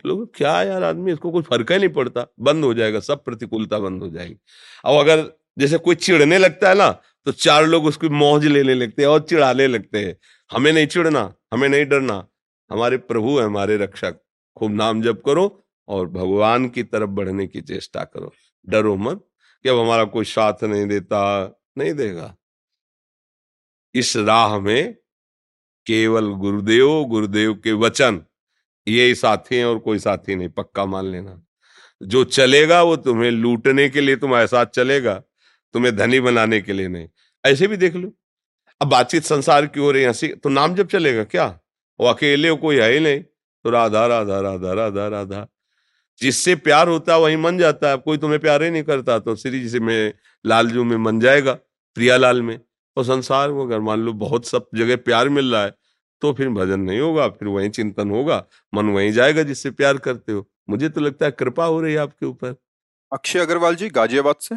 लोग 0.07 0.37
क्या 0.37 0.62
यार 0.62 0.83
आदमी, 0.85 1.12
इसको 1.12 1.31
कुछ 1.31 1.45
फ़र्क 1.47 1.73
ही 1.73 1.78
नहीं 1.78 1.88
पड़ता। 1.90 2.26
बंद 2.40 2.64
हो 2.64 2.73
जाएगा, 2.75 3.00
सब 3.00 3.25
प्रतिकूलता 3.25 3.78
बंद 3.78 4.02
हो 4.02 4.09
जाएगी। 4.11 4.37
अब 4.85 4.99
अगर 4.99 5.25
जैसे 5.59 5.78
कोई 5.78 5.95
चिड़ने 5.97 6.38
लगता 6.38 6.69
है 6.69 6.75
ना 6.75 6.90
तो 7.26 7.33
चार 7.35 7.67
लोग 7.67 7.87
उसकी 7.87 8.09
मौज 8.09 8.45
लेने 8.47 8.75
लगते 8.75 9.02
हैं 9.02 9.09
और 9.09 9.21
चिड़ाने 9.21 9.67
लगते 9.67 9.99
हैं। 9.99 10.17
हमें 10.50 10.73
नहीं 10.73 10.87
चिड़ना 10.87 11.33
हमें 11.52 11.69
नहीं 11.69 11.85
डरना। 11.87 12.26
हमारे 12.71 12.97
प्रभु 12.99 13.38
है, 13.38 13.45
हमारे 13.45 13.76
रक्षक। 13.76 14.21
खूब 14.57 14.73
नाम 14.73 15.02
जप 15.02 15.23
करो 15.26 15.45
और 15.88 16.09
भगवान 16.09 16.69
की 16.69 16.83
तरफ़ 16.83 17.11
बढ़ने 17.11 17.47
की 17.47 17.61
चेष्टा 17.62 18.05
करो। 18.05 18.33
डरो 18.67 18.95
मत 18.97 19.25
कि 19.64 19.69
अब 19.69 19.78
हमारा 19.78 20.05
कोई 20.07 20.25
साथ 20.26 20.64
नहीं 20.64 20.87
देता, 20.87 21.21
नहीं 21.78 21.93
देगा। 21.95 22.35
इस 23.95 24.17
राह 24.19 24.59
में 24.59 24.95
केवल 25.87 26.28
गुरुदेव 26.37 27.05
गुरुदेव 27.05 27.55
के 27.55 27.73
वचन 27.75 28.23
ये 28.88 29.14
साथी 29.14 29.57
हैं 29.57 29.64
और 29.64 29.78
कोई 29.78 29.99
साथी 29.99 30.35
नहीं, 30.37 30.49
पक्का 30.49 30.85
मान 30.87 31.04
लेना। 31.04 31.42
जो 32.02 32.25
चलेगा 32.25 32.83
वो 32.83 32.97
तुम्हें 32.97 33.30
लूटने 33.30 33.88
के 33.88 34.00
लिए 34.00 34.16
तुम्हारे 34.16 34.47
साथ 34.47 34.66
चलेगा, 34.66 35.14
तुम्हें 35.75 35.97
धनी 35.97 36.21
बनाने 36.21 36.61
के 36.61 36.73
लिए 36.73 36.88
नहीं। 36.88 37.09
ऐसे 37.45 37.66
भी 37.66 37.76
देख 37.76 37.97
लो। 37.97 38.12
अब 38.80 38.88
बातचीत 38.88 39.25
संसार 39.25 39.66
की 39.66 39.80
हो 39.80 39.90
रही 39.90 40.04
हँसी 40.04 40.28
तो 40.28 40.49
नाम 40.49 40.75
जब 40.75 40.87
चलेगा 40.88 41.25
क्या? 41.25 41.47
वो 42.00 42.07
अकेले 42.07 42.52
कोई 42.52 42.76
है 42.76 42.92
ही 42.92 43.00
नहीं। 43.00 43.21
तो 43.64 43.71
राधा 43.71 44.07
राधा 44.07 44.40
राधा 44.40 44.73
राधा 44.73 45.07
राधा। 45.09 45.47
जिससे 46.21 46.54
प्यार 46.57 46.88
होता 46.88 47.14
है 47.14 47.21
वही 47.21 47.37
मन 47.37 47.59
जाता 47.59 47.90
है। 47.90 47.97
कोई 47.97 48.18
तुम्हें 48.18 48.40
प्यार 48.40 48.62
ही 48.62 48.71
नहीं 48.71 48.83
करता 48.83 49.18
तो 49.18 49.37
श्री 49.37 49.61
जी 49.61 49.78
में 49.80 50.12
लालजू 50.47 50.85
में 50.85 50.97
मन 50.97 51.21
जाएगा, 51.21 51.52
प्रियालाल 51.97 52.42
में। 52.42 52.61
और 52.97 53.04
संसार 53.04 53.52
में 53.52 53.62
अगर 53.62 53.80
मान 53.80 54.00
लो 54.00 54.12
बहुत 54.12 54.47
सब 54.47 54.68
जगह 54.75 54.97
प्यार 54.97 55.28
मिल 55.28 55.52
रहा 55.52 55.64
है 55.64 55.73
तो 56.22 56.32
फिर 56.32 56.48
भजन 56.48 56.80
नहीं 56.80 57.00
होगा 57.00 57.28
फिर 57.28 57.48
वही 57.48 57.68
चिंतन 57.68 58.10
होगा 58.10 58.44
मन 58.75 58.87
वहीं 58.87 59.12
जाएगा 59.12 59.42
जिससे 59.42 59.70
प्यार 59.70 59.96
करते 59.98 60.32
हो। 60.32 60.46
मुझे 60.70 60.88
तो 60.88 61.00
लगता 61.00 61.26
है 61.26 61.32
कृपा 61.32 61.64
हो 61.64 61.80
रही 61.80 61.92
है 61.94 61.98
आपके 61.98 62.26
ऊपर। 62.26 62.54
अक्षय 63.12 63.38
अग्रवाल 63.38 63.75
जी 63.75 63.88
गाजियाबाद 63.90 64.34
से। 64.40 64.54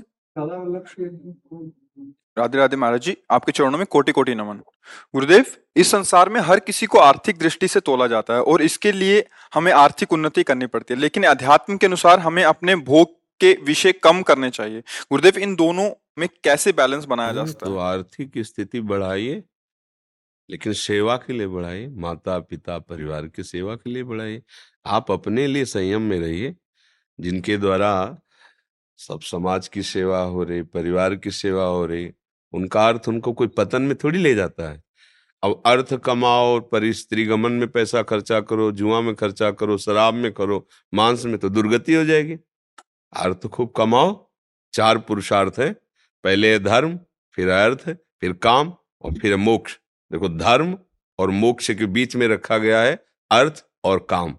राधे 2.38 2.58
राधे 2.58 2.76
महाराज 2.76 3.02
जी 3.02 3.16
आपके 3.32 3.52
चरणों 3.52 3.78
में 3.78 3.86
कोटि 3.86 4.12
कोटि 4.12 4.36
नमन। 4.36 4.58
गुरुदेव 5.14 5.46
इस 5.76 5.92
संसार 5.92 6.30
में 6.30 6.40
हर 6.42 6.60
किसी 6.60 6.86
को 6.86 6.98
आर्थिक 6.98 7.38
दृष्टि 7.38 7.68
से 7.68 7.80
तोला 7.80 8.08
जाता 8.08 8.34
है 8.34 8.42
और 8.42 8.62
इसके 8.62 8.92
लिए 8.92 9.26
हमें 9.54 9.72
आर्थिक 9.72 10.14
उन्नति 10.14 10.44
करनी 10.44 10.66
पड़ती 10.66 10.94
है 10.94 11.00
लेकिन 11.00 11.24
अध्यात्म 11.24 11.78
के 11.78 11.86
अनुसार 11.86 12.20
हमें 12.20 12.44
अपने 12.44 12.76
भोग 12.76 13.16
के 13.42 13.54
विषय 13.64 13.92
कम 13.94 14.22
करने 14.22 14.50
चाहिए। 14.50 14.80
गुरुदेव 14.80 15.38
इन 15.38 15.56
दोनों 15.56 15.90
में 16.18 16.28
कैसे 16.44 16.72
बैलेंस 16.72 17.06
बनाया 17.06 17.32
जा 17.32 17.46
सकता 17.46 17.66
है? 17.66 17.74
तो 17.74 17.80
आर्थिक 17.80 18.32
स्थिति 18.38 18.82
बढ़ाइए। 18.82 19.44
लेकिन 20.52 20.74
सेवा 20.74 21.18
के 21.18 21.34
लिए 21.34 21.48
बढ़ाइए 21.48 21.88
माता 21.88 22.40
पिता 22.40 22.80
परिवार 22.80 23.28
की 23.28 23.44
सेवा 23.44 23.76
के 23.76 23.90
लिए 23.90 24.04
बढ़ाइए 24.04 24.42
आप 24.86 25.12
अपने 25.12 25.48
लिए 25.48 25.66
संयम 25.66 26.02
में 26.02 26.20
रहिए, 26.20 26.56
जिनके 27.20 27.58
द्वारा 27.58 28.18
सब 28.98 29.20
समाज 29.22 29.68
की 29.68 29.84
सेवा 29.84 30.20
हो 30.20 30.44
रही, 30.44 30.62
परिवार 30.62 31.16
की 31.16 31.32
सेवा 31.32 31.64
हो 31.64 31.86
रही, 31.86 32.12
उनका 32.54 32.88
अर्थ 32.88 33.02
उनको 33.08 33.34
कोई 33.34 33.48
पतन 33.48 33.82
में 33.82 33.96
थोड़ी 33.96 34.20
ले 34.20 34.36
जाता 34.36 34.72
है। 34.72 34.84
अब 35.44 35.64
अर्थ 35.66 35.94
कमाओ, 35.94 36.60
पर 36.60 36.92
स्त्री 36.92 37.26
गमन 37.26 37.52
में 37.52 37.68
पैसा 37.68 38.02
खर्चा 38.02 38.42
करो, 38.42 38.72
जुआ 38.72 39.02
में 39.02 39.16
खर्चा 39.16 39.52
करो, 39.52 39.78
शराब 39.78 40.14
में 40.14 40.34
करो, 40.34 40.68
मांस 40.94 41.26
में 41.26 41.38
तो 41.38 41.50
दुर्गति 41.50 41.94
हो 41.94 42.06
जाएगी। 42.06 42.34
अर्थ 43.14 43.48
खूब 43.48 43.74
कमाओ, 43.78 44.32
चार 44.74 44.98
पुरुषार्थ 44.98 45.54
है, 45.60 45.74
पहले 46.24 46.60
धर्म, 46.60 47.00
फिर 47.34 47.50
अर्थ, 47.50 47.90
फिर 48.22 48.34
काम 48.34 48.74
और 49.02 49.14
फिर 49.14 49.36
मोक्ष। 49.36 49.81
देखो, 50.12 50.30
धर्म 50.30 50.78
और 51.20 51.30
मोक्ष 51.30 51.72
के 51.72 51.86
बीच 51.86 52.16
में 52.16 52.28
रखा 52.28 52.58
गया 52.58 52.82
है 52.82 52.96
अर्थ 53.32 53.66
और 53.84 54.08
काम। 54.10 54.36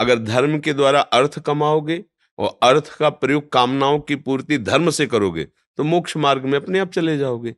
अगर 0.00 0.18
धर्म 0.18 0.58
के 0.58 0.72
द्वारा 0.72 1.00
अर्थ 1.00 1.38
कमाओगे 1.38 2.04
और 2.38 2.58
अर्थ 2.62 2.94
का 2.98 3.08
प्रयोग 3.10 3.50
कामनाओं 3.52 3.98
की 4.00 4.16
पूर्ति 4.16 4.58
धर्म 4.58 4.90
से 4.90 5.06
करोगे 5.06 5.44
तो 5.78 5.84
मोक्ष 5.84 6.16
मार्ग 6.16 6.44
में 6.44 6.58
अपने 6.58 6.78
आप 6.78 6.92
चले 6.92 7.16
जाओगे। 7.18 7.54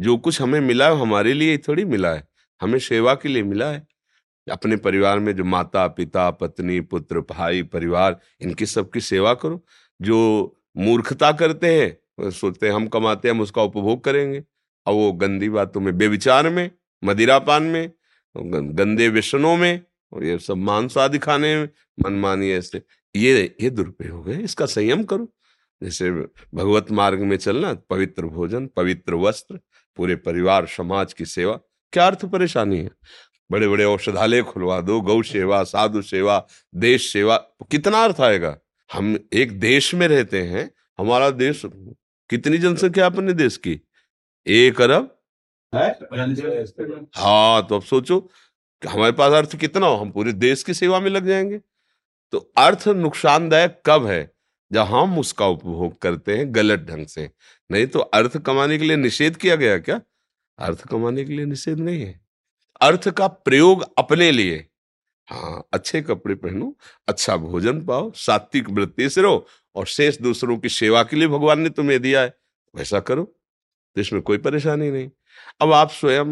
जो 0.00 0.16
कुछ 0.16 0.40
हमें 0.42 0.60
मिला 0.60 0.88
है 0.88 1.00
हमारे 1.00 1.32
लिए 1.32 1.58
थोड़ी 1.58 1.84
मिला 1.84 2.12
है। 2.12 2.26
हमें 2.60 2.78
सेवा 2.78 3.14
के 3.14 3.28
लिए 3.28 3.42
मिला 3.42 3.66
है। 3.66 3.86
अपने 4.46 4.76
परिवार 4.76 5.18
में 5.18 5.34
जो 5.36 5.44
माता, 5.44 5.86
पिता, 5.88 6.30
पत्नी, 6.30 6.80
पुत्र, 6.80 7.20
भाई, 7.20 7.62
परिवार, 7.62 8.18
इनकी 8.40 8.66
सबकी 8.66 9.00
सेवा 9.00 9.34
करो। 9.34 9.64
जो 10.02 10.18
मूर्खता 10.76 11.32
करते 11.32 11.74
हैं 11.74 12.30
सोचते 12.30 12.66
हैं, 12.66 12.74
हम 12.74 12.86
कमाते 12.86 13.28
हैं, 13.28 13.34
हम 13.34 13.40
उसका 13.40 13.62
उपभोग 13.62 14.04
करेंगे। 14.04 14.42
और 14.86 14.94
वो 14.94 15.12
गंदी 15.12 15.48
बातों 15.48 15.80
में 15.80 15.96
बेविचार 15.98 16.48
में 16.50 16.70
मदिरापान 17.04 17.62
में 17.62 17.92
गंदे 18.36 19.08
व्यसनों 19.08 19.56
में, 19.56 19.80
और 20.12 20.24
ये 20.24 20.38
सब 20.38 20.56
मांस 20.56 20.98
आदि 20.98 21.18
खाने 21.18 21.56
में, 21.56 21.68
मनमानी 22.04 22.50
ऐसे, 22.50 22.82
ये 23.16 23.56
ये 23.60 23.70
दुरुपयोग 23.70 24.28
है 24.30 24.42
इसका 24.42 24.66
संयम 24.66 25.04
करो। 25.04 25.32
जैसे 25.82 26.10
भगवत 26.10 26.90
मार्ग 26.90 27.20
में 27.20 27.36
चलना, 27.36 27.72
पवित्र 27.90 28.26
भोजन, 28.26 28.66
पवित्र 28.66 29.14
वस्त्र, 29.14 29.58
पूरे 29.96 30.16
परिवार, 30.16 30.66
समाज 30.66 31.12
की 31.12 31.24
सेवा, 31.24 31.58
क्या 31.92 32.06
अर्थ 32.06 32.24
परेशानी 32.24 32.78
है? 32.78 32.90
बड़े 33.50 33.68
बड़े 33.68 33.84
औषधालय 33.84 34.42
खुलवा 34.42 34.80
दो, 34.80 35.00
गौ 35.00 35.22
सेवा, 35.22 35.62
साधु 35.62 36.02
सेवा, 36.02 36.46
देश 36.74 37.12
सेवा, 37.12 37.36
कितना 37.70 38.04
अर्थ 38.04 38.20
आएगा? 38.20 38.56
हम 38.92 39.18
एक 39.32 39.58
देश 39.60 39.94
में 39.94 40.06
रहते 40.08 40.42
हैं, 40.42 40.70
हमारा 40.98 41.30
देश 41.30 41.62
कितनी 42.30 42.58
जनसंख्या 42.58 43.06
अपने 43.06 43.32
देश 43.32 43.56
की? 43.56 43.80
एक 44.46 44.80
अरब 44.80 45.13
हाँ? 47.14 47.66
तो 47.66 47.76
अब 47.76 47.82
सोचो 47.82 48.30
हमारे 48.88 49.12
पास 49.12 49.32
अर्थ 49.32 49.56
कितना 49.56 49.86
हो? 49.86 49.96
हम 49.96 50.10
पूरे 50.10 50.32
देश 50.32 50.62
की 50.62 50.74
सेवा 50.74 51.00
में 51.00 51.10
लग 51.10 51.26
जाएँगे। 51.26 51.60
तो 52.32 52.52
अर्थ 52.56 52.88
नुकसानदायक 52.88 53.82
कब 53.86 54.06
है? 54.06 54.34
जब 54.72 54.80
हम 54.80 55.18
उसका 55.18 55.46
उपभोग 55.46 56.00
करते 56.00 56.38
हैं 56.38 56.54
गलत 56.54 56.80
ढंग 56.80 57.06
से। 57.06 57.30
नहीं 57.70 57.86
तो 57.86 57.98
अर्थ 57.98 58.38
कमाने 58.38 58.78
के 58.78 58.84
लिए 58.84 58.96
निषेध 58.96 59.36
किया 59.36 59.56
गया 59.56 59.78
क्या? 59.78 60.00
अर्थ 60.58 60.88
कमाने 60.88 61.24
के 61.24 61.32
लिए 61.32 61.46
निषेध 61.46 61.78
नहीं 61.78 62.02
है। 62.02 62.20
अर्थ 62.80 63.08
का 63.08 63.26
प्रयोग 63.26 63.94
अपने 63.98 64.32
लिए। 64.32 64.68
हाँ 65.26 65.68
अच्छे 65.72 66.02
कपड़े 66.02 66.34
पहनो 66.34 66.76
अच्छा 67.08 67.36
भोजन 67.36 67.84
पाओ 67.84 68.12
सात्विक 68.12 68.70
वृत्ति 68.70 69.10
से 69.10 69.22
रहो 69.22 69.46
और 69.74 69.86
शेष 69.86 70.18
दूसरों 70.18 70.58
की 70.58 70.68
सेवा 70.68 71.02
के 71.02 71.16
लिए 71.16 71.28
भगवान 71.28 71.60
ने 71.60 71.70
तुम्हें 71.70 72.02
दिया 72.02 72.20
है। 72.20 72.34
वैसा 72.76 73.00
करो। 73.00 73.24
तो 73.94 74.00
इसमें 74.00 74.22
कोई 74.22 74.38
परेशानी 74.38 74.90
नहीं। 74.90 75.10
अब 75.60 75.72
आप 75.72 75.90
स्वयं 75.90 76.24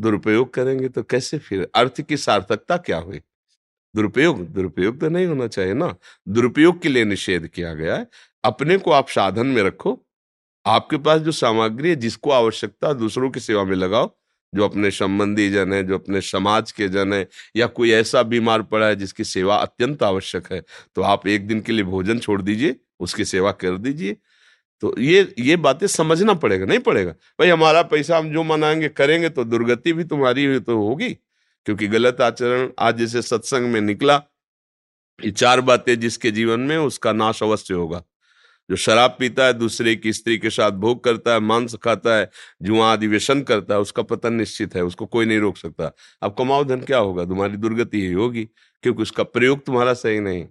दुरुपयोग 0.00 0.52
करेंगे 0.54 0.88
तो 0.88 1.02
कैसे 1.02 1.38
फिर? 1.38 1.68
अर्थ 1.74 2.00
की 2.00 2.16
सार्थकता 2.16 2.76
क्या 2.76 2.98
हुई? 2.98 3.20
दुरुपयोग 3.94 4.46
दुरुपयोग 4.48 5.00
तो 5.00 5.08
नहीं 5.08 5.26
होना 5.26 5.46
चाहिए 5.46 5.74
ना। 5.74 5.94
दुरुपयोग 6.28 6.80
के 6.82 6.88
लिए 6.88 7.04
निषेध 7.04 7.46
किया 7.46 7.74
गया 7.74 7.96
है। 7.96 8.06
अपने 8.44 8.76
को 8.78 8.90
आप 8.90 9.08
साधन 9.08 9.46
में 9.46 9.62
रखो। 9.62 9.98
आपके 10.66 10.96
पास 10.96 11.20
जो 11.20 11.32
सामग्री 11.32 11.88
है, 11.88 11.96
जिसको 11.96 12.30
आवश्यकता 12.30 12.92
दूसरों 12.92 13.30
की 13.30 13.40
सेवा 13.40 13.64
में 13.64 13.76
लगाओ। 13.76 14.10
जो 14.54 14.64
अपने 14.64 14.90
संबंधी 14.90 15.48
जन 15.50 15.72
है, 15.72 15.82
जो 15.84 15.94
अपने 15.94 16.20
समाज 16.20 16.72
के 16.72 16.88
जन 16.88 17.12
है, 17.12 17.26
या 17.56 17.66
कोई 17.66 17.90
ऐसा 17.92 18.22
बीमार 18.22 18.62
पड़ा 18.62 18.86
है, 18.86 18.96
जिसकी 18.96 19.24
सेवा 19.24 19.56
अत्यंत 19.56 20.02
आवश्यक 20.02 20.52
है 20.52 20.62
तो 20.94 21.02
आप 21.02 21.26
एक 21.26 21.46
दिन 21.46 21.60
के 21.60 21.72
लिए 21.72 21.84
भोजन 21.84 22.18
छोड़ 22.18 22.40
दीजिए, 22.42 22.76
उसकी 23.00 23.24
सेवा 23.24 23.52
कर 23.52 23.76
दीजिए। 23.78 24.16
तो 24.80 24.94
ये 24.98 25.34
ये 25.38 25.56
बातें 25.56 25.86
समझना 25.86 26.34
पड़ेगा, 26.34 26.66
नहीं 26.66 26.78
पड़ेगा? 26.78 27.10
भाई 27.10 27.48
हमारा 27.48 27.82
पैसा 27.82 28.18
हम 28.18 28.32
जो 28.32 28.42
मनाएँगे, 28.42 28.88
करेंगे 28.88 29.28
तो 29.28 29.44
दुर्गति 29.44 29.92
भी 29.92 30.04
तुम्हारी 30.04 30.60
तो 30.60 30.78
होगी। 30.78 31.10
क्योंकि 31.66 31.86
गलत 31.86 32.20
आचरण 32.20 32.70
आज 32.78 32.98
जैसे 32.98 33.22
सत्संग 33.22 33.72
में 33.72 33.80
निकला, 33.80 34.22
ये 35.24 35.30
चार 35.30 35.60
बातें 35.60 36.00
जिसके 36.00 36.30
जीवन 36.30 36.60
में 36.60 36.76
उसका 36.78 37.12
नाश 37.12 37.42
अवश्य 37.42 37.74
होगा। 37.74 38.04
जो 38.70 38.76
शराब 38.76 39.16
पीता 39.18 39.44
है, 39.44 39.52
दूसरे 39.52 39.96
की 39.96 40.12
स्त्री 40.12 40.38
के 40.38 40.50
साथ 40.50 40.70
भोग 40.70 41.04
करता 41.04 41.32
है, 41.32 41.40
मांस 41.40 41.74
खाता 41.74 42.16
है, 42.16 42.30
जुआ 42.62 42.92
आदि 42.92 43.06
व्यसन 43.06 43.42
करता 43.42 43.74
है, 43.74 43.80
उसका 43.80 44.02
पतन 44.02 44.32
निश्चित 44.34 44.76
है, 44.76 44.84
उसको 44.84 45.06
कोई 45.06 45.26
नहीं 45.26 45.38
रोक 45.38 45.56
सकता। 45.56 45.92
अब 46.22 46.34
कमाओ 46.38 46.64
धन 46.64 46.80
क्या 46.80 46.98
होगा? 46.98 47.24
तुम्हारी 47.24 47.56
दुर्गति 47.56 48.00
ही 48.00 48.12
होगी, 48.12 48.44
क्योंकि 48.82 49.02
उसका 49.02 49.22
प्रयोग 49.22 49.64
तुम्हारा 49.64 49.94
सही 49.94 50.20
नहीं। 50.20 50.46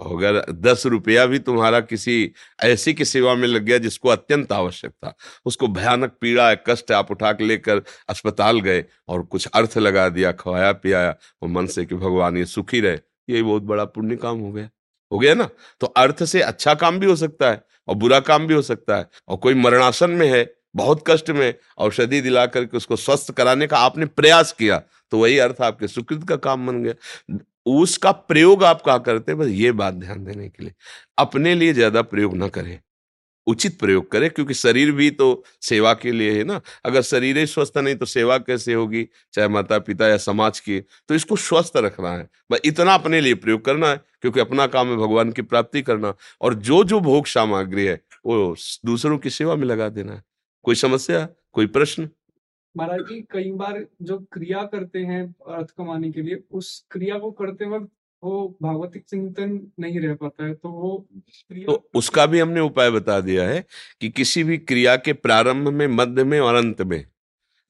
अगर 0.00 0.44
दस 0.52 0.82
रुपया 0.86 1.24
भी 1.26 1.38
तुम्हारा 1.38 1.80
किसी 1.80 2.32
ऐसी 2.62 2.94
की 2.94 3.04
सेवा 3.04 3.34
में 3.34 3.46
लग 3.48 3.62
गया 3.62 3.78
जिसको 3.78 4.08
अत्यंत 4.08 4.52
आवश्यक 4.52 4.90
था, 4.92 5.14
उसको 5.46 5.68
भयानक 5.68 6.12
पीड़ा 6.20 6.48
है 6.48 6.62
कष्ट 6.66 6.92
आप 6.92 7.10
उठा 7.10 7.32
के 7.32 7.44
लेकर 7.44 7.82
अस्पताल 8.08 8.60
गए 8.60 8.84
और 9.08 9.22
कुछ 9.22 9.46
अर्थ 9.46 9.76
लगा 9.78 10.08
दिया, 10.08 10.32
खवाया, 10.32 10.72
पियाया 10.72 11.14
और 11.42 11.48
मन 11.48 11.66
से 11.66 11.84
कि 11.84 11.94
भगवान 11.94 12.36
ये 12.36 12.44
सुखी 12.46 12.80
रहे 12.80 12.98
ये 13.28 13.42
बहुत 13.42 13.62
बड़ा 13.62 13.84
पुण्य 13.86 14.16
काम 14.16 14.38
हो 14.38 14.52
गया। 14.52 14.68
हो 15.12 15.18
गया 15.18 15.34
ना? 15.34 15.48
तो 15.80 15.86
अर्थ 15.86 16.22
से 16.24 16.40
अच्छा 16.42 16.74
काम 16.74 16.98
भी 16.98 17.06
हो 17.06 17.16
सकता 17.16 17.50
है 17.50 17.62
और 17.88 17.94
बुरा 17.94 18.20
काम 18.20 18.46
भी 18.46 18.54
हो 18.54 18.62
सकता 18.62 18.96
है 18.96 19.08
और 19.28 19.36
कोई 19.36 19.54
मरणासन 19.54 20.10
में 20.10 20.26
है, 20.28 20.46
बहुत 20.76 21.02
कष्ट 21.06 21.30
में, 21.30 21.54
औषधि 21.78 22.20
दिला 22.20 22.46
करके 22.46 22.76
उसको 22.76 22.96
स्वस्थ 22.96 23.32
कराने 23.32 23.66
का 23.66 23.78
आपने 23.78 24.06
प्रयास 24.06 24.52
किया 24.52 24.82
तो 25.12 25.18
वही 25.18 25.38
अर्थ 25.38 25.60
आपके 25.62 25.88
सुकृत 25.88 26.28
का 26.28 26.36
काम 26.38 26.66
बन 26.66 26.82
गया। 26.82 27.38
उसका 27.68 28.12
प्रयोग 28.12 28.64
आप 28.64 28.82
कहा 28.82 28.98
करते 28.98 29.32
हैं? 29.32 29.38
बस 29.40 29.48
ये 29.48 29.72
बात 29.72 29.94
ध्यान 29.94 30.24
देने 30.24 30.48
के 30.48 30.62
लिए। 30.64 30.72
अपने 31.18 31.54
लिए 31.54 31.72
ज़्यादा 31.72 32.02
प्रयोग 32.02 32.36
ना 32.36 32.48
करें। 32.48 32.78
उचित 33.46 33.78
प्रयोग 33.80 34.10
करें, 34.10 34.28
क्योंकि 34.30 34.54
शरीर 34.54 34.90
भी 34.92 35.10
तो 35.10 35.44
सेवा 35.62 35.92
के 35.94 36.12
लिए 36.12 36.32
है 36.38 36.44
ना। 36.44 36.60
अगर 36.84 37.02
शरीर 37.02 37.38
ही 37.38 37.46
स्वस्थ 37.46 37.78
नहीं 37.78 37.94
तो 37.96 38.06
सेवा 38.06 38.36
कैसे 38.38 38.74
होगी? 38.74 39.04
चाहे 39.34 39.48
माता 39.48 39.78
पिता 39.78 40.08
या 40.08 40.16
समाज 40.16 40.60
की। 40.60 40.80
तो 41.08 41.14
इसको 41.14 41.36
स्वस्थ 41.36 41.76
रखना 41.76 42.12
है। 42.12 42.28
बस 42.52 42.60
इतना 42.64 42.94
अपने 42.94 43.20
लिए 43.20 43.34
प्रयोग 43.34 43.64
करना 43.64 43.88
है, 43.88 44.00
क्योंकि 44.20 44.40
अपना 44.40 44.66
काम 44.66 44.88
है 44.88 44.96
भगवान 44.96 45.32
की 45.32 45.42
प्राप्ति 45.42 45.82
करना। 45.82 46.14
और 46.40 46.54
जो 46.54 46.82
जो 46.84 47.00
भोग 47.00 47.26
सामग्री 47.26 47.86
है, 47.86 48.00
वो 48.26 48.54
दूसरों 48.86 49.18
की 49.18 49.30
सेवा 49.30 49.56
में 49.56 49.66
लगा 49.66 49.88
देना 49.88 50.12
है। 50.12 50.22
कोई 50.64 50.74
समस्या? 50.74 51.28
कोई 51.52 51.66
प्रश्न? 51.66 52.08
महाराज 52.78 53.00
जी, 53.00 53.20
कई 53.30 53.50
बार 53.52 53.84
जो 54.02 54.18
क्रिया 54.32 54.62
करते 54.72 54.98
हैं 55.00 55.22
अर्थ 55.48 55.70
कमाने 55.78 56.10
के 56.10 56.22
लिए, 56.22 56.42
उस 56.50 56.84
क्रिया 56.90 57.18
को 57.18 57.30
करते 57.32 57.66
वक्त 57.68 57.88
वो 58.22 58.56
भागवतिक 58.62 59.04
चिंतन 59.04 59.60
नहीं 59.80 60.00
रह 60.00 60.14
पाता 60.14 60.46
है 60.46 60.54
तो 60.54 60.68
वो 60.70 61.06
तो 61.66 61.90
उसका 61.94 62.26
भी 62.26 62.40
हमने 62.40 62.60
उपाय 62.60 62.90
बता 62.90 63.18
दिया 63.20 63.48
है 63.48 63.64
कि 64.00 64.08
किसी 64.10 64.44
भी 64.44 64.58
क्रिया 64.60 64.96
के 64.98 65.12
प्रारंभ 65.14 65.68
में, 65.68 65.86
मध्य 65.88 66.24
में 66.24 66.38
और 66.40 66.54
अंत 66.54 66.82
में। 66.82 67.04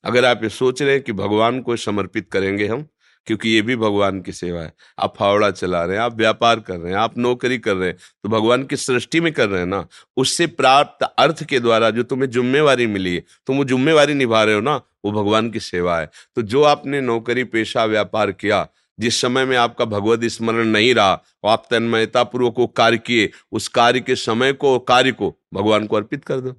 अगर 0.04 0.24
आप 0.24 0.42
ये 0.42 0.48
सोच 0.50 0.82
रहे 0.82 0.92
हैं 0.92 1.02
कि 1.02 1.12
भगवान 1.14 1.60
को 1.62 1.76
समर्पित 1.78 2.28
करेंगे 2.32 2.66
हम, 2.66 2.86
क्योंकि 3.26 3.48
ये 3.48 3.62
भी 3.62 3.76
भगवान 3.76 4.20
की 4.22 4.32
सेवा 4.32 4.62
है, 4.62 4.72
आप 4.98 5.14
फावड़ा 5.16 5.50
चला 5.50 5.84
रहे 5.84 5.96
हैं, 5.96 6.02
आप 6.02 6.16
व्यापार 6.16 6.60
कर 6.60 6.76
रहे 6.76 6.92
हैं, 6.92 6.98
आप 6.98 7.18
नौकरी 7.18 7.58
कर 7.58 7.76
रहे 7.76 7.88
हैं 7.88 7.96
तो 8.22 8.28
भगवान 8.30 8.64
की 8.64 8.76
सृष्टि 8.78 9.20
में 9.20 9.32
कर 9.32 9.48
रहे 9.48 9.60
हैं 9.60 9.66
ना, 9.66 9.86
उससे 10.16 10.46
प्राप्त 10.48 11.02
अर्थ 11.04 11.44
के 11.44 11.60
द्वारा 11.60 11.90
जो 11.90 12.02
तुम्हें 12.04 12.30
जुम्मेवारी 12.30 12.86
मिली 12.88 13.14
है, 13.14 13.24
तुम 13.46 13.56
वो 13.56 13.64
जुम्मेवारी 13.66 14.14
निभा 14.14 14.44
रहे 14.44 14.54
हो 14.54 14.60
ना 14.62 14.80
वो 15.04 15.12
भगवान 15.12 15.50
की 15.50 15.60
सेवा 15.60 15.98
है। 16.00 16.10
तो 16.36 16.42
जो 16.42 16.62
आपने 16.62 17.00
नौकरी, 17.00 17.44
पेशा, 17.44 17.84
व्यापार 17.84 18.32
किया, 18.32 18.68
जिस 19.00 19.20
समय 19.20 19.44
में 19.44 19.56
आपका 19.56 19.84
भगवत 19.84 20.24
स्मरण 20.24 20.66
नहीं 20.66 20.94
रहा, 20.94 21.12
और 21.44 21.50
आप 21.50 21.66
तन्मयता 21.70 22.22
पूर्वक 22.24 22.54
वो 22.58 22.66
कार्य 22.66 22.98
किए, 22.98 23.30
उस 23.52 23.68
कार्य 23.68 24.00
के 24.00 24.16
समय 24.16 24.52
को, 24.52 24.78
कार्य 24.78 25.12
को 25.12 25.34
भगवान 25.54 25.86
को 25.86 25.96
अर्पित 25.96 26.24
कर 26.24 26.40
दो। 26.40 26.52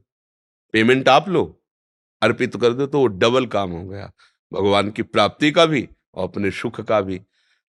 पेमेंट 0.74 1.10
आप 1.10 1.30
लो, 1.30 1.62
अर्पित 2.22 2.56
कर 2.56 2.74
दो 2.74 2.86
तो 2.86 3.00
वो 3.00 3.08
डबल 3.08 3.46
काम 3.46 3.72
हो 3.72 3.88
गया। 3.88 4.12
भगवान 4.54 4.90
की 4.92 5.02
प्राप्ति 5.02 5.52
का 5.52 5.66
भी 5.66 5.88
और 6.16 6.28
अपने 6.28 6.52
सुख 6.52 6.82
का 6.82 7.02
भी। 7.02 7.18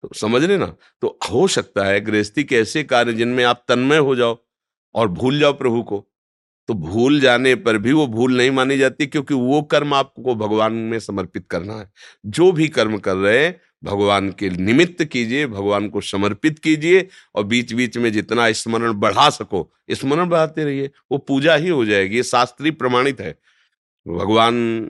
तो 0.02 0.08
समझ 0.14 0.44
रहे 0.44 0.56
ना? 0.58 0.74
तो 1.00 1.18
हो 1.30 1.48
सकता 1.48 1.84
है 1.84 2.00
गृहस्थी 2.00 2.44
के 2.44 2.56
ऐसे 2.56 2.82
कार्य 2.84 3.12
जिनमें 3.12 3.44
आप 3.44 3.64
तन्मय 3.68 3.96
हो 3.96 4.16
जाओ 4.16 4.38
और 4.94 5.08
भूल 5.08 5.38
जाओ 5.38 5.52
प्रभु 5.52 5.82
को। 5.82 6.04
तो 6.68 6.74
भूल 6.74 7.20
जाने 7.20 7.54
पर 7.54 7.78
भी 7.78 7.92
वो 7.92 8.06
भूल 8.06 8.36
नहीं 8.36 8.50
मानी 8.50 8.78
जाती 8.78 9.06
क्योंकि 9.06 9.34
वो 9.34 9.62
कर्म 9.62 9.94
आपको 9.94 10.34
भगवान 10.34 10.72
में 10.72 11.00
समर्पित 11.00 11.46
करना 11.50 11.74
है। 11.74 11.92
जो 12.26 12.52
भी 12.52 12.68
कर्म 12.68 12.98
कर 12.98 13.16
रहे 13.16 13.44
हैं, 13.44 13.60
भगवान 13.84 14.30
के 14.30 14.50
निमित्त 14.50 15.04
कीजिए, 15.04 15.46
भगवान 15.46 15.88
को 15.88 16.00
समर्पित 16.00 16.58
कीजिए 16.58 17.08
और 17.34 17.44
बीच 17.44 17.72
बीच 17.72 17.96
में 17.98 18.12
जितना 18.12 18.52
स्मरण 18.52 18.92
बढ़ा 18.92 19.30
सको, 19.30 19.72
स्मरण 19.90 20.28
बढ़ाते 20.28 20.64
रहिए, 20.64 20.90
वो 21.12 21.18
पूजा 21.18 21.54
ही 21.54 21.68
हो 21.68 21.84
जाएगी, 21.84 22.16
ये 22.16 22.22
शास्त्रीय 22.22 22.72
प्रमाणित 22.72 23.20
है। 23.20 23.38
भगवान 24.08 24.80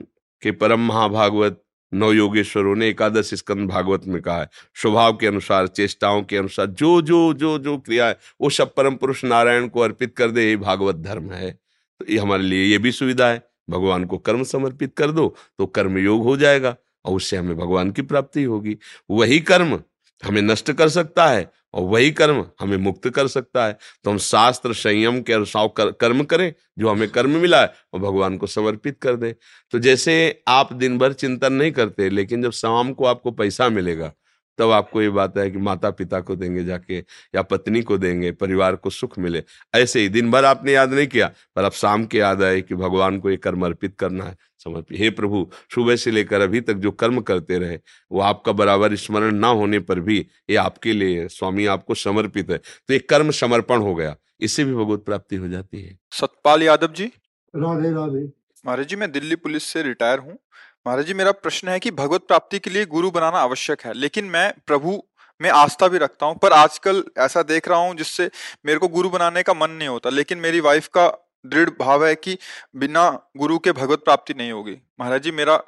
के 0.41 0.51
परम 0.51 0.79
महाभागवत 0.79 1.63
नौ 1.93 2.11
योगेश्वरों 2.11 2.75
ने 2.75 2.89
एकादश 2.89 3.33
स्कंद 3.33 3.69
भागवत 3.69 4.01
में 4.07 4.21
कहा 4.21 4.41
है, 4.41 4.49
स्वभाव 4.75 5.17
के 5.17 5.27
अनुसार, 5.27 5.67
चेष्टाओं 5.67 6.23
के 6.23 6.37
अनुसार 6.37 6.65
जो 6.65 7.01
जो 7.01 7.33
जो 7.33 7.59
जो 7.59 7.77
क्रिया 7.77 8.07
है, 8.07 8.17
वो 8.41 8.49
सब 8.49 8.75
परम 8.75 8.95
पुरुष 8.95 9.23
नारायण 9.23 9.67
को 9.67 9.79
अर्पित 9.79 10.15
कर 10.17 10.31
दे, 10.31 10.49
ये 10.49 10.57
भागवत 10.57 10.95
धर्म 10.95 11.31
है। 11.31 11.58
ये 12.01 12.17
हमारे 12.17 12.43
लिए 12.43 12.65
ये 12.65 12.77
भी 12.77 12.91
सुविधा 12.91 13.27
है। 13.27 13.41
भगवान 13.69 14.05
को 14.05 14.17
कर्म 14.17 14.43
समर्पित 14.43 14.93
कर 14.97 15.11
दो 15.11 15.35
तो 15.59 15.65
कर्म 15.67 15.97
योग 15.97 16.23
हो 16.23 16.35
जाएगा 16.37 16.75
और 17.05 17.15
उससे 17.15 17.37
हमें 17.37 17.57
भगवान 17.57 17.91
की 17.91 18.01
प्राप्ति 18.01 18.43
होगी। 18.43 18.77
वही 19.09 19.39
कर्म 19.41 19.79
हमें 20.23 20.41
नष्ट 20.41 20.71
कर 20.71 20.89
सकता 20.89 21.27
है 21.27 21.51
और 21.73 21.83
वही 21.83 22.11
कर्म 22.11 22.43
हमें 22.59 22.77
मुक्त 22.77 23.09
कर 23.09 23.27
सकता 23.27 23.65
है। 23.65 23.77
तो 24.03 24.11
हम 24.11 24.17
शास्त्र 24.17 24.73
संयम 24.73 25.21
के 25.21 25.33
अनुसार 25.33 25.67
कर, 25.67 25.91
कर्म 25.91 26.23
करें 26.23 26.53
जो 26.79 26.89
हमें 26.89 27.07
कर्म 27.09 27.37
मिला 27.37 27.61
है 27.61 27.73
और 27.93 27.99
भगवान 27.99 28.37
को 28.37 28.47
समर्पित 28.47 28.97
कर 29.01 29.15
दें। 29.15 29.33
तो 29.73 29.79
जैसे 29.79 30.41
आप 30.47 30.73
दिन 30.73 30.97
भर 30.97 31.13
चिंतन 31.13 31.53
नहीं 31.53 31.71
करते 31.71 32.09
लेकिन 32.09 32.43
जब 32.43 32.51
शाम 32.51 32.93
को 32.93 33.05
आपको 33.05 33.31
पैसा 33.31 33.69
मिलेगा 33.69 34.11
तब 34.59 34.71
आपको 34.71 35.01
ये 35.01 35.09
बात 35.09 35.37
है 35.37 35.49
कि 35.51 35.57
माता 35.59 35.89
पिता 35.91 36.19
को 36.21 36.35
देंगे 36.35 36.63
जाके 36.63 36.97
या 37.35 37.41
पत्नी 37.43 37.81
को 37.81 37.97
देंगे 37.97 38.31
परिवार 38.33 38.75
को 38.75 38.89
सुख 38.89 39.17
मिले। 39.19 39.43
ऐसे 39.75 39.99
ही 39.99 40.09
दिन 40.09 40.31
भर 40.31 40.45
आपने 40.45 40.73
याद 40.73 40.93
नहीं 40.93 41.07
किया 41.07 41.31
पर 41.55 41.63
अब 41.63 41.71
शाम 41.71 42.05
के 42.05 42.17
याद 42.17 42.43
आए 42.43 42.61
कि 42.61 42.75
भगवान 42.75 43.19
को 43.19 43.29
ये 43.29 43.37
कर्म 43.37 43.65
अर्पित 43.65 43.95
करना 43.99 44.23
है। 44.23 44.35
समर्पित 44.59 44.99
हे 44.99 45.09
प्रभु 45.09 45.45
सुबह 45.75 45.95
से 45.95 46.11
लेकर 46.11 46.41
अभी 46.41 46.61
तक 46.61 46.73
जो 46.75 46.91
कर्म 46.93 47.19
करते 47.21 47.57
रहे 47.57 47.77
वो 48.11 48.21
आपका 48.21 48.51
बराबर 48.51 48.95
स्मरण 48.95 49.35
ना 49.35 49.47
होने 49.47 49.79
पर 49.79 49.99
भी 49.99 50.17
ये 50.49 50.55
आपके 50.55 50.93
लिए 50.93 51.27
स्वामी 51.27 51.65
आपको 51.65 51.95
समर्पित 51.95 52.49
है। 52.49 52.57
तो 52.57 52.93
ये 52.93 52.99
कर्म 52.99 53.31
समर्पण 53.31 53.81
हो 53.81 53.95
गया। 53.95 54.15
इससे 54.41 54.63
भी 54.63 54.73
भगवत 54.73 55.03
प्राप्ति 55.05 55.35
हो 55.35 55.47
जाती 55.47 55.81
है। 55.81 55.97
सतपाल 56.11 56.63
यादव 56.63 56.93
जी? 56.93 57.05
राधे 57.53 57.91
राधे। 57.91 58.25
महाराज 58.65 58.87
जी 58.87 58.95
मैं 58.95 59.11
दिल्ली 59.11 59.35
पुलिस 59.35 59.63
से 59.63 59.83
रिटायर 59.83 60.19
हूँ। 60.19 60.37
महाराज 60.85 61.05
जी, 61.05 61.13
मेरा 61.13 61.31
प्रश्न 61.33 61.67
है 61.67 61.79
कि 61.79 61.91
भगवत 61.91 62.21
प्राप्ति 62.27 62.59
के 62.59 62.69
लिए 62.69 62.85
गुरु 62.87 63.09
बनाना 63.11 63.39
आवश्यक 63.39 63.81
है, 63.81 63.93
लेकिन 63.93 64.25
मैं 64.25 64.51
प्रभु 64.67 65.01
में 65.41 65.49
आस्था 65.51 65.87
भी 65.87 65.97
रखता 65.97 66.25
हूँ, 66.25 66.35
पर 66.35 66.53
आजकल 66.53 67.03
ऐसा 67.17 67.41
देख 67.43 67.67
रहा 67.67 67.79
हूँ 67.79 67.95
जिससे 67.95 68.29
मेरे 68.65 68.79
को 68.79 68.87
गुरु 68.87 69.09
बनाने 69.09 69.43
का 69.43 69.53
मन 69.53 69.71
नहीं 69.71 69.87
होता, 69.87 70.09
लेकिन 70.09 70.37
मेरी 70.37 70.59
वाइफ 70.59 70.87
का 70.87 71.07
दृढ़ 71.45 71.69
भाव 71.79 72.05
है 72.05 72.13
कि 72.15 72.37
बिना 72.75 73.09
गुरु 73.37 73.57
के 73.59 73.71
भगवत 73.71 73.99
प्राप्ति 73.99 74.33
नहीं 74.33 74.51
होगी। 74.51 74.77
महाराज 74.99 75.21
जी, 75.21 75.31
मेरा 75.31 75.61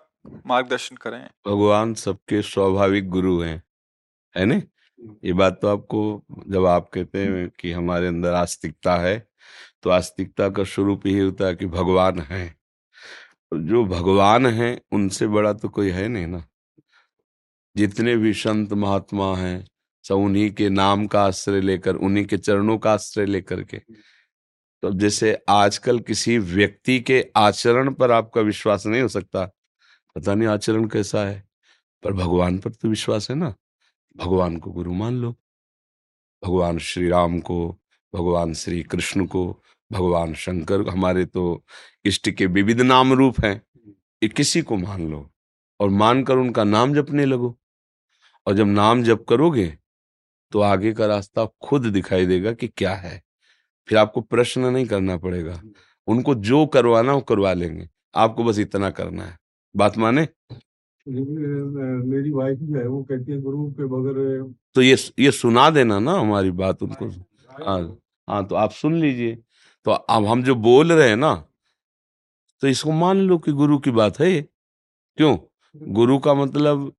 मार्गदर्शन 0.48 0.96
करें। 0.96 1.20
भगवान 1.48 1.94
सबके 1.96 2.42
स्वाभाविक 2.44 3.10
गुरु 3.10 3.40
हैं, 3.42 3.62
है 4.36 4.46
ना? 4.46 4.62
ये 5.26 5.34
बात 5.34 5.60
तो 5.62 5.68
आपको, 5.68 6.22
जब 6.48 6.66
आप 6.68 6.90
कहते 6.94 7.20
हैं 7.20 7.50
कि 7.60 7.72
हमारे 7.72 8.08
अंदर 8.08 8.34
आस्तिकता 8.36 8.96
है 8.98 9.18
तो 9.84 9.90
आस्तिकता 9.90 10.50
का 10.50 10.64
स्वरूप 10.66 11.06
यही 11.08 11.20
होता 11.20 11.46
है 11.46 11.56
कि 11.56 11.66
भगवान 11.68 12.20
है। 12.22 12.44
जो 13.56 13.86
भगवान 13.86 14.46
है, 14.46 14.82
उनसे 14.92 15.28
बड़ा 15.28 15.54
तो 15.54 15.70
कोई 15.70 15.90
है 15.90 16.08
नहीं 16.08 16.28
ना। 16.28 16.44
जितने 17.78 18.18
भी 18.18 18.34
संत 18.34 18.74
महात्मा 18.74 19.36
हैं, 19.38 19.68
सब 20.04 20.16
उन्हीं 20.16 20.52
के 20.52 20.70
नाम 20.70 21.08
का 21.08 21.24
आश्रय 21.24 21.62
लेकर, 21.62 21.96
उन्हीं 21.96 22.26
के 22.26 22.38
चरणों 22.38 22.78
का 22.78 22.94
आश्रय 22.94 23.26
लेकर 23.26 23.64
के। 23.64 23.78
तो 24.84 24.94
जैसे 24.94 25.44
आजकल 25.50 26.00
किसी 26.00 26.38
व्यक्ति 26.38 27.00
के 27.00 27.32
आचरण 27.36 27.94
पर 27.94 28.12
आपका 28.12 28.42
विश्वास 28.42 28.86
नहीं 28.86 29.02
हो 29.02 29.08
सकता, 29.08 29.46
पता 30.16 30.36
नहीं 30.36 30.48
आचरण 30.48 30.88
कैसा 30.88 31.26
है, 31.26 31.44
पर 32.04 32.14
भगवान 32.14 32.60
पर 32.60 32.72
तो 32.72 32.90
विश्वास 32.90 33.30
है 33.30 33.36
ना। 33.36 33.54
भगवान 34.18 34.58
को 34.58 34.72
गुरु 34.72 34.94
मान 34.94 35.14
लो, 35.14 35.32
भगवान 36.44 36.78
श्री 36.78 37.10
राम 37.10 37.40
को, 37.40 37.80
भगवान 38.16 38.54
श्री 38.54 38.84
कृष्ण 38.84 39.26
को 39.26 39.64
भगवान 39.92 40.34
शंकर 40.34 40.88
हमारे 40.90 41.26
तो 41.26 41.64
इष्ट 42.06 42.30
के 42.30 42.46
विविध 42.48 42.82
नाम 42.82 43.14
रूप 43.14 43.44
हैं। 43.46 43.62
ये 44.22 44.28
किसी 44.30 44.62
को 44.62 44.78
मान 44.78 45.08
लो 45.12 45.30
और 45.80 45.90
मानकर 45.92 46.38
उनका 46.38 46.64
नाम 46.64 46.94
जपने 46.94 47.26
लगो। 47.26 47.56
और 48.48 48.54
जब 48.54 48.68
नाम 48.68 49.04
जप 49.04 49.26
करोगे 49.30 49.68
तो 50.52 50.60
आगे 50.62 50.92
का 50.94 51.06
रास्ता 51.06 51.46
खुद 51.62 51.86
दिखाई 51.88 52.26
देगा 52.26 52.52
कि 52.54 52.68
क्या 52.68 52.94
है। 52.96 53.22
फिर 53.88 53.98
आपको 53.98 54.22
प्रश्न 54.22 54.66
नहीं 54.66 54.86
करना 54.86 55.18
पड़ेगा। 55.18 55.62
उनको 56.08 56.36
जो 56.36 56.66
करवाना 56.66 57.14
वो 57.14 57.22
करवा 57.22 57.54
लेंगे। 57.54 57.90
आपको 58.16 58.44
बस 58.44 58.60
इतना 58.60 58.90
करना 58.90 59.24
है। 59.24 59.38
बात 59.76 59.98
माने? 59.98 60.28
मेरी 61.06 62.32
वाइफ 62.32 62.58
जो 62.60 62.80
है 62.80 62.88
वो 62.88 63.02
कहती 63.04 63.32
है 63.32 63.40
गुरु 63.42 63.70
के 63.72 63.86
बगैर 63.86 64.42
तो 64.76 64.82
ये 64.82 64.98
ये 65.20 65.32
सुना 65.32 65.70
देना 65.70 66.00
ना 66.00 66.14
हमारी 66.14 66.52
बात 66.54 66.84
उनको। 66.84 67.08
हाँ 67.08 67.80
हाँ 68.28 68.46
तो 68.48 68.56
आप 68.56 68.72
सुन 68.72 69.00
लीजिए। 69.00 69.38
तो 69.86 69.92
अब 69.92 70.26
हम 70.26 70.44
जो 70.44 70.56
बोल 70.56 70.92
रहे 70.92 71.10
हैं 71.10 71.18
ना 71.18 71.34
तो 72.62 72.68
इसको 72.68 72.92
मान 72.92 73.18
लो 73.18 73.38
कि 73.38 73.52
गुरु 73.52 73.78
की 73.78 73.92
बात 73.92 74.20
है 74.20 74.42
क्यों? 74.42 75.38
गुरु 75.76 76.18
का 76.20 76.34
मतलब 76.34 76.92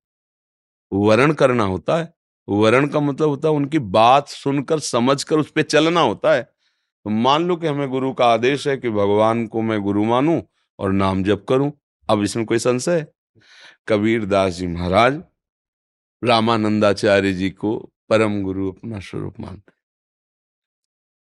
वर्ण 0.92 1.33
करना 1.33 1.64
होता 1.64 1.97
है। 1.97 2.12
वर्ण 2.49 2.88
का 2.88 3.01
मतलब 3.01 3.29
होता 3.29 3.49
है 3.49 3.55
उनकी 3.55 3.79
बात 3.79 4.29
सुनकर, 4.29 4.79
समझकर 4.79 5.38
उस 5.38 5.51
पर 5.51 5.62
चलना 5.62 6.01
होता 6.01 6.33
है। 6.33 6.42
तो 6.42 7.11
मान 7.11 7.47
लो 7.49 7.57
कि 7.57 7.66
हमें 7.66 7.88
गुरु 7.90 8.12
का 8.12 8.27
आदेश 8.27 8.66
है 8.68 8.77
कि 8.77 8.90
भगवान 8.90 9.47
को 9.47 9.62
मैं 9.62 9.81
गुरु 9.83 10.05
मानूं 10.05 10.40
और 10.79 10.92
नाम 10.92 11.23
जप 11.25 11.45
करूँ। 11.49 11.71
अब 12.09 12.23
इसमें 12.23 12.47
कोई 12.47 12.59
संशय 12.59 12.99
है? 12.99 13.12
कबीर 13.88 14.25
दास 14.25 14.53
जी 14.53 14.66
महाराज, 14.66 15.23
रामानंदाचार्य 16.23 17.33
जी 17.33 17.51
को 17.51 17.77
परम 18.11 18.42
गुरु 18.42 18.71
अपना 18.73 19.01
स्वरूप 19.01 19.40
मानते 19.40 19.73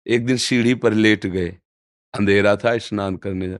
एक 0.06 0.26
दिन 0.26 0.36
सीढ़ी 0.36 0.74
पर 0.74 0.92
लेट 0.92 1.26
गए। 1.26 1.58
अंधेरा 2.14 2.56
था, 2.56 2.78
स्नान 2.78 3.16
करने 3.16 3.58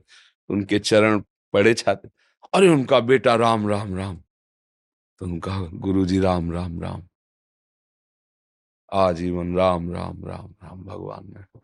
उनके 0.49 0.79
चरण 0.79 1.19
पड़े 1.53 1.73
छाते। 1.73 2.09
अरे, 2.53 2.69
उनका 2.69 2.99
बेटा 2.99 3.35
राम 3.35 3.67
राम 3.67 3.97
राम। 3.97 4.17
तो 5.19 5.25
उनका 5.25 5.59
गुरु 5.59 6.05
जी 6.05 6.19
राम 6.19 6.51
राम 6.51 6.81
राम। 6.81 7.03
आजीवन 8.93 9.57
राम 9.57 9.93
राम 9.93 10.25
राम 10.25 10.55
राम, 10.63 10.83
भगवान 10.83 11.33
ने। 11.37 11.59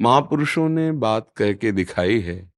महापुरुषों 0.00 0.68
ने 0.68 0.92
बात 0.92 1.32
कह 1.36 1.52
के 1.52 1.72
दिखाई 1.72 2.20
है 2.20 2.52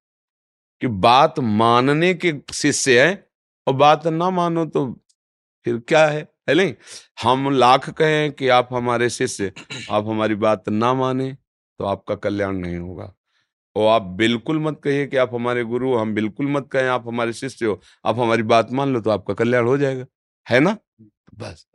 कि 0.81 0.87
बात 0.87 1.39
मानने 1.39 2.15
के 2.15 2.35
शिष्य 2.53 3.09
है 3.09 3.31
और 3.67 3.75
बात 3.75 4.07
ना 4.07 4.31
मानो 4.31 4.67
तो 4.67 5.05
फिर 5.65 5.79
क्या 5.79 6.07
है? 6.07 6.32
है 6.49 6.55
नहीं? 6.55 6.75
हम 7.23 7.51
लाख 7.51 7.91
कहें 7.91 8.33
कि 8.33 8.49
आप 8.49 8.69
हमारे 8.73 9.11
शिष्य, 9.11 9.53
आप 9.91 10.07
हमारी 10.09 10.35
बात 10.35 10.69
ना 10.69 10.95
माने 10.95 11.33
तो 11.79 11.85
आपका 11.85 12.15
कल्याण 12.15 12.57
नहीं 12.57 12.77
होगा। 12.77 13.13
और 13.77 13.89
आप 13.93 14.03
बिल्कुल 14.03 14.61
मत 14.61 14.81
कहिए 14.85 15.07
कि 15.07 15.17
आप 15.17 15.35
हमारे 15.35 15.65
गुरु 15.65 15.95
हम 15.97 16.15
बिल्कुल 16.15 16.49
मत 16.49 16.69
कहें 16.73 16.89
आप 16.89 17.09
हमारे 17.09 17.33
शिष्य 17.33 17.67
हो, 17.67 17.81
आप 18.07 18.19
हमारी 18.19 18.43
बात 18.43 18.73
मान 18.73 18.93
लो 18.93 19.01
तो 19.01 19.11
आपका 19.11 19.35
कल्याण 19.35 19.67
हो 19.67 19.79
जाएगा। 19.79 20.07
है 20.51 20.61
ना? 20.61 20.77
बस। 21.35 21.67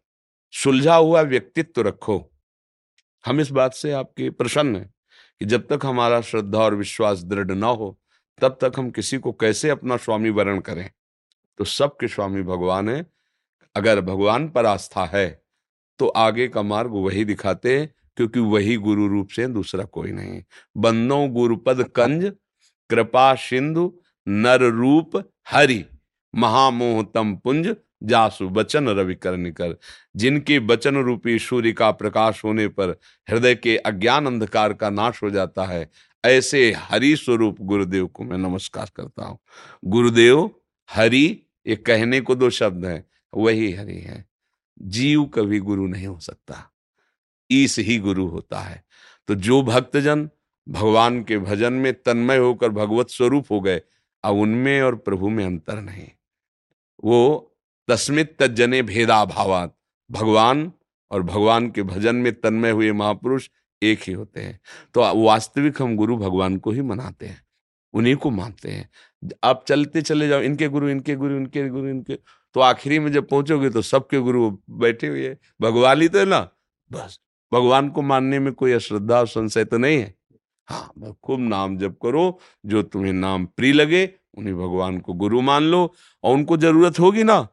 सुलझा 0.53 0.95
हुआ 0.95 1.21
व्यक्तित्व 1.21 1.81
रखो। 1.81 2.31
हम 3.25 3.41
इस 3.41 3.51
बात 3.51 3.73
से 3.73 3.91
आपके 3.91 4.29
प्रसन्न 4.29 4.75
हैं 4.75 4.93
कि 5.39 5.45
जब 5.45 5.67
तक 5.67 5.79
हमारा 5.85 6.21
श्रद्धा 6.21 6.59
और 6.59 6.75
विश्वास 6.75 7.23
दृढ़ 7.23 7.51
ना 7.51 7.67
हो, 7.67 7.99
तब 8.41 8.57
तक 8.61 8.73
हम 8.77 8.91
किसी 8.91 9.17
को 9.17 9.31
कैसे 9.31 9.69
अपना 9.69 9.97
स्वामी 9.97 10.29
वरण 10.29 10.59
करें? 10.59 10.91
तो 11.57 11.63
सबके 11.63 12.07
स्वामी 12.07 12.41
भगवान 12.41 12.89
है। 12.89 13.05
अगर 13.77 14.01
भगवान 14.03 14.47
पर 14.49 14.65
आस्था 14.65 15.05
है 15.07 15.27
तो 15.99 16.07
आगे 16.17 16.47
का 16.47 16.61
मार्ग 16.63 16.91
वही 16.95 17.23
दिखाते, 17.25 17.85
क्योंकि 18.17 18.39
वही 18.41 18.75
गुरु 18.77 19.07
रूप 19.07 19.29
से 19.29 19.47
दूसरा 19.49 19.83
कोई 19.85 20.11
नहीं। 20.11 20.41
बंदो, 20.75 21.27
गुरुपद, 21.29 21.83
कंज, 21.95 22.31
कृपा, 22.89 23.33
सिंधु, 23.35 23.91
नर 24.27 24.63
रूप, 24.71 25.17
हरि, 25.47 25.83
महामोहतम 26.33 27.35
पुंज, 27.35 27.75
जासु, 28.03 28.47
बचन 28.49 28.89
रवि 28.89 29.15
कर 29.17 29.75
जिनके 30.15 30.59
बचन 30.61 30.95
रूपी 30.97 31.37
सूर्य 31.39 31.71
का 31.73 31.89
प्रकाश 31.93 32.43
होने 32.43 32.67
पर 32.69 32.95
हृदय 33.27 33.55
के 33.55 33.75
अज्ञान 33.77 34.25
अंधकार 34.25 34.73
का 34.73 34.89
नाश 34.91 35.21
हो 35.23 35.29
जाता 35.29 35.65
है, 35.65 35.89
ऐसे 36.23 36.71
हरि 36.79 37.15
स्वरूप 37.15 37.61
गुरुदेव 37.61 38.07
को 38.07 38.23
मैं 38.23 38.37
नमस्कार 38.39 38.89
करता 38.95 39.25
हूँ। 39.25 39.37
गुरुदेव, 39.85 40.49
हरि, 40.89 41.25
ये 41.67 41.75
कहने 41.77 42.21
को 42.21 42.35
दो 42.35 42.49
शब्द 42.51 42.85
है। 42.85 43.03
वही 43.33 43.73
हरि 43.73 43.97
है। 43.97 44.25
जीव 44.81 45.25
कभी 45.25 45.59
गुरु 45.59 45.87
नहीं 45.87 46.07
हो 46.07 46.19
सकता। 46.19 46.73
ईस 47.51 47.79
ही 47.79 47.97
गुरु 47.97 48.27
होता 48.27 48.59
है। 48.59 48.83
तो 49.27 49.35
जो 49.35 49.61
भक्तजन 49.61 50.29
भगवान 50.69 51.23
के 51.23 51.37
भजन 51.37 51.73
में 51.73 51.93
तन्मय 51.93 52.37
होकर 52.37 52.69
भगवत 52.69 53.09
स्वरूप 53.09 53.45
हो 53.51 53.61
गए, 53.61 53.81
अब 54.23 54.35
उनमें 54.35 54.81
और 54.81 54.95
प्रभु 54.95 55.29
में 55.29 55.45
अंतर 55.45 55.81
नहीं। 55.81 56.07
वो 57.03 57.53
तस्मित 57.87 58.37
तजने 58.39 58.81
भेदा 58.81 59.25
भावात 59.25 59.77
भगवान 60.11 60.71
और 61.11 61.23
भगवान 61.23 61.71
के 61.71 61.83
भजन 61.83 62.15
में 62.15 62.41
तन्मय 62.41 62.71
हुए 62.71 62.91
महापुरुष 62.91 63.49
एक 63.83 63.99
ही 64.07 64.13
होते 64.13 64.41
हैं। 64.41 64.59
तो 64.93 65.23
वास्तविक 65.23 65.81
हम 65.81 65.95
गुरु 65.95 66.17
भगवान 66.17 66.57
को 66.57 66.71
ही 66.71 66.81
मनाते 66.81 67.25
हैं। 67.25 67.45
उन्हीं 67.93 68.15
को 68.15 68.29
मानते 68.29 68.71
हैं। 68.71 68.89
आप 69.43 69.65
चलते 69.67 70.01
चले 70.01 70.27
जाओ, 70.27 70.41
इनके 70.41 70.67
गुरु 70.67 70.89
इनके 70.89 71.15
गुरु 71.15 71.37
इनके 71.37 71.69
गुरु, 71.69 71.87
इनके 71.87 72.19
तो 72.57 72.61
आखिरी 72.61 72.97
में 72.99 73.11
जब 73.11 73.27
पहुंचोगे 73.29 73.69
तो 73.69 73.81
सबके 73.83 74.19
गुरु 74.19 74.49
बैठे 74.81 75.07
हुए 75.07 75.35
भगवान 75.61 76.01
ही 76.01 76.07
तो 76.07 76.19
है 76.19 76.25
ना। 76.25 76.39
बस। 76.91 77.19
भगवान 77.51 77.89
को 77.89 78.01
मानने 78.01 78.39
में 78.39 78.51
कोई 78.53 78.71
अश्रद्धा 78.71 79.19
और 79.19 79.27
संशय 79.27 79.65
तो 79.65 79.77
नहीं 79.77 79.97
है। 79.97 80.13
हाँ 80.67 81.13
खूब 81.23 81.39
नाम 81.39 81.77
जप 81.77 81.97
करो, 82.03 82.39
जो 82.65 82.81
तुम्हें 82.83 83.13
नाम 83.13 83.45
प्रिय 83.47 83.73
लगे, 83.73 84.03
उन्हें 84.37 84.55
भगवान 84.57 84.97
को 84.99 85.13
गुरु 85.13 85.41
मान 85.41 85.63
लो, 85.63 85.93
और 86.23 86.33
उनको 86.33 86.57
ज़रूरत 86.57 86.99
होगी 86.99 87.23
ना 87.23 87.47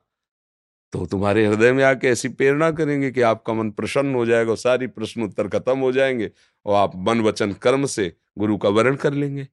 तो 0.92 1.04
तुम्हारे 1.06 1.46
हृदय 1.46 1.72
में 1.72 1.82
आके 1.84 2.08
ऐसी 2.08 2.28
प्रेरणा 2.30 2.70
करेंगे 2.70 3.10
कि 3.10 3.20
आपका 3.22 3.52
मन 3.54 3.70
प्रसन्न 3.70 4.14
हो 4.14 4.24
जाएगा 4.26 4.54
सारी 4.54 4.86
प्रश्न 4.88 5.22
उत्तर 5.22 5.48
खत्म 5.48 5.78
हो 5.78 5.92
जाएँगे, 5.92 6.30
और 6.66 6.74
आप 6.74 6.92
मन 6.96 7.20
वचन 7.20 7.52
कर्म 7.52 7.86
से 7.86 8.12
गुरु 8.38 8.56
का 8.56 8.68
वर्ण 8.70 8.96
कर 8.96 9.12
लेंगे। 9.12 9.46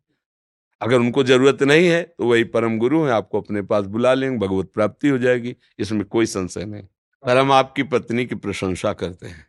अगर 0.81 0.95
उनको 0.95 1.23
ज़रूरत 1.23 1.63
नहीं 1.63 1.87
है 1.87 2.01
तो 2.03 2.25
वही 2.25 2.43
परम 2.45 2.77
गुरु 2.77 3.03
है, 3.03 3.11
आपको 3.11 3.41
अपने 3.41 3.61
पास 3.61 3.85
बुला 3.85 4.13
लेंगे, 4.13 4.37
भगवत 4.37 4.71
प्राप्ति 4.73 5.07
हो 5.07 5.17
जाएगी, 5.17 5.55
इसमें 5.79 6.03
कोई 6.05 6.25
संशय 6.25 6.65
नहीं। 6.65 6.83
पर 7.23 7.37
हम 7.37 7.51
आपकी 7.51 7.83
पत्नी 7.83 8.25
की 8.25 8.35
प्रशंसा 8.35 8.93
करते 8.93 9.27
हैं 9.27 9.45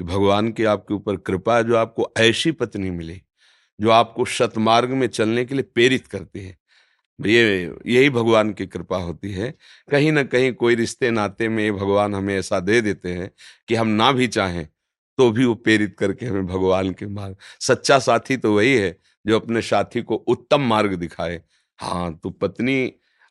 कि 0.00 0.04
भगवान 0.04 0.50
की 0.52 0.64
आपके 0.64 0.94
ऊपर 0.94 1.16
कृपा 1.18 1.56
है, 1.56 1.64
जो 1.64 1.76
आपको 1.76 2.12
ऐसी 2.18 2.52
पत्नी 2.52 2.90
मिली, 2.90 3.20
जो 3.78 3.90
आपको 3.90 4.24
सतमार्ग 4.24 4.90
में 4.90 5.06
चलने 5.08 5.44
के 5.44 5.54
लिए 5.54 5.64
प्रेरित 5.64 6.06
करती 6.06 6.40
है। 6.40 6.56
ये, 7.18 7.74
यही 7.86 8.10
भगवान 8.10 8.52
की 8.52 8.66
कृपा 8.66 8.96
होती 8.96 9.32
है। 9.32 9.50
कहीं 9.90 10.12
ना 10.12 10.22
कहीं 10.24 10.52
कोई 10.52 10.74
रिश्ते 10.74 11.10
नाते 11.10 11.48
में 11.48 11.62
ये 11.64 11.72
भगवान 11.72 12.14
हमें 12.14 12.34
ऐसा 12.36 12.60
दे 12.60 12.80
देते 12.80 13.12
हैं 13.12 13.30
कि 13.68 13.74
हम 13.74 13.88
ना 13.88 14.10
भी 14.12 14.26
चाहें 14.28 14.66
तो 15.18 15.30
भी 15.30 15.44
वो 15.44 15.54
प्रेरित 15.54 15.94
करके 15.98 16.26
हमें 16.26 16.46
भगवान 16.46 16.92
के 16.92 17.06
मार्ग, 17.06 17.36
सच्चा 17.60 17.98
साथी 17.98 18.36
तो 18.36 18.54
वही 18.56 18.74
है 18.74 18.96
जो 19.24 19.38
अपने 19.38 19.62
साथी 19.62 20.02
को 20.02 20.14
उत्तम 20.16 20.60
मार्ग 20.60 20.94
दिखाए। 20.94 21.40
हाँ 21.78 22.12
तो 22.14 22.30
पत्नी 22.30 22.84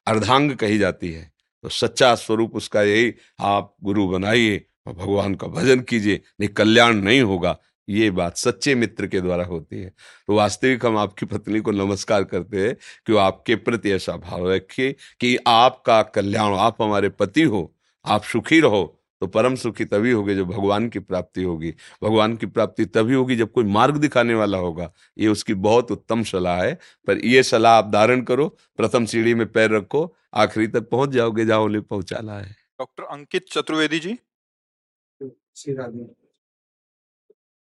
अर्धांग 0.08 0.52
कही 0.54 0.78
जाती 0.78 1.12
है 1.12 1.32
तो 1.64 1.70
सच्चा 1.70 2.14
स्वरूप 2.16 2.56
उसका 2.56 2.82
यही, 2.82 3.14
आप 3.40 3.76
गुरु 3.84 4.08
बनाइए 4.08 4.66
और 4.88 4.94
भगवान 4.94 5.36
का 5.36 5.48
भजन 5.48 5.80
कीजिए, 5.82 6.22
नहीं 6.40 6.50
कल्याण 6.50 6.96
नहीं 6.96 7.22
होगा। 7.22 7.58
ये 7.88 8.10
बात 8.12 8.38
सच्चे 8.38 8.74
मित्र 8.76 9.08
के 9.08 9.20
द्वारा 9.22 9.44
होती 9.46 9.82
है। 9.82 9.90
तो 10.28 10.36
वास्तविक 10.36 10.86
हम 10.86 10.98
आपकी 10.98 11.26
पत्नी 11.26 11.60
को 11.60 11.72
नमस्कार 11.72 12.24
करते 12.24 12.58
हैं 12.60 12.76
कि 13.08 13.14
वो 13.14 13.20
आपके 13.20 13.56
प्रति 13.58 13.92
ऐसा 13.92 14.16
भाव 14.18 14.50
रखिए 14.52 14.96
कि 15.20 15.36
आपका 15.48 16.02
कल्याण, 16.06 16.54
आप 16.56 16.82
हमारे 16.82 17.10
पति 17.12 17.44
हो, 17.44 17.74
आप 18.06 18.24
सुखी 18.24 18.60
रहो 18.60 18.84
तो 19.22 19.28
परम 19.28 19.56
सुखी 19.56 19.86
तभी 19.86 20.12
होगे 20.12 20.36
जब 20.36 20.48
भगवान 20.48 20.88
की 20.90 21.00
प्राप्ति 21.00 21.44
होगी। 21.44 21.74
भगवान 22.04 22.36
की 22.36 22.46
प्राप्ति 22.46 22.86
तभी 22.86 23.14
होगी 23.14 23.36
जब 23.36 23.52
कोई 23.52 23.64
मार्ग 23.64 23.98
दिखाने 23.98 24.34
वाला 24.34 24.58
होगा। 24.58 24.92
ये 25.18 25.28
उसकी 25.28 25.54
बहुत 25.54 25.92
उत्तम 25.92 26.24
सलाह 26.24 26.64
है। 26.64 26.74
पर 27.08 27.18
ये 27.26 27.44
सलाह 27.44 27.74
आप 27.74 27.92
धारण 27.92 28.22
करो 28.22 28.48
प्रथम 28.78 29.06
सीढ़ी 29.06 29.34
में 29.34 29.46
पैर 29.52 29.70
रखो 29.72 30.02
आखिरी 30.34 30.68
तक 30.68 30.90
पहुँच 30.90 31.10
जाओगे 31.10 31.46
जाओ 31.46 31.68
पहुंचाना 31.82 32.38
है। 32.40 32.50
डॉक्टर 32.80 33.04
अंकित 33.04 33.46
चतुर्वेदी 33.52 34.00
जी। 34.00 34.18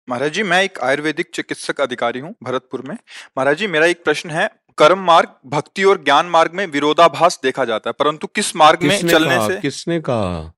महाराज 0.09 0.33
जी 0.33 0.43
मैं 0.43 0.63
एक 0.63 0.79
आयुर्वेदिक 0.81 1.31
चिकित्सक 1.35 1.81
अधिकारी 1.81 2.21
हूँ 2.21 2.35
भरतपुर 2.43 2.83
में। 2.83 2.95
महाराज 2.95 3.57
जी 3.57 3.67
मेरा 3.67 3.87
एक 3.87 4.05
प्रश्न 4.05 4.31
है। 4.31 4.49
कर्म 4.79 4.99
मार्ग 4.99 5.35
भक्ति 5.47 5.85
और 5.85 6.03
ज्ञान 6.05 6.27
मार्ग 6.27 6.53
में 6.55 6.67
विरोधाभास 6.67 7.41
देखा 7.43 7.65
जाता 7.65 7.91
है 7.91 7.95
परंतु 7.99 8.27
किस 8.27 8.55
मार्ग 8.57 8.83
में 8.83 8.97
चलने 8.99 9.37
कहा, 9.37 9.49
से? 9.49 9.61
किसने 9.61 10.01
कहा? 10.01 10.53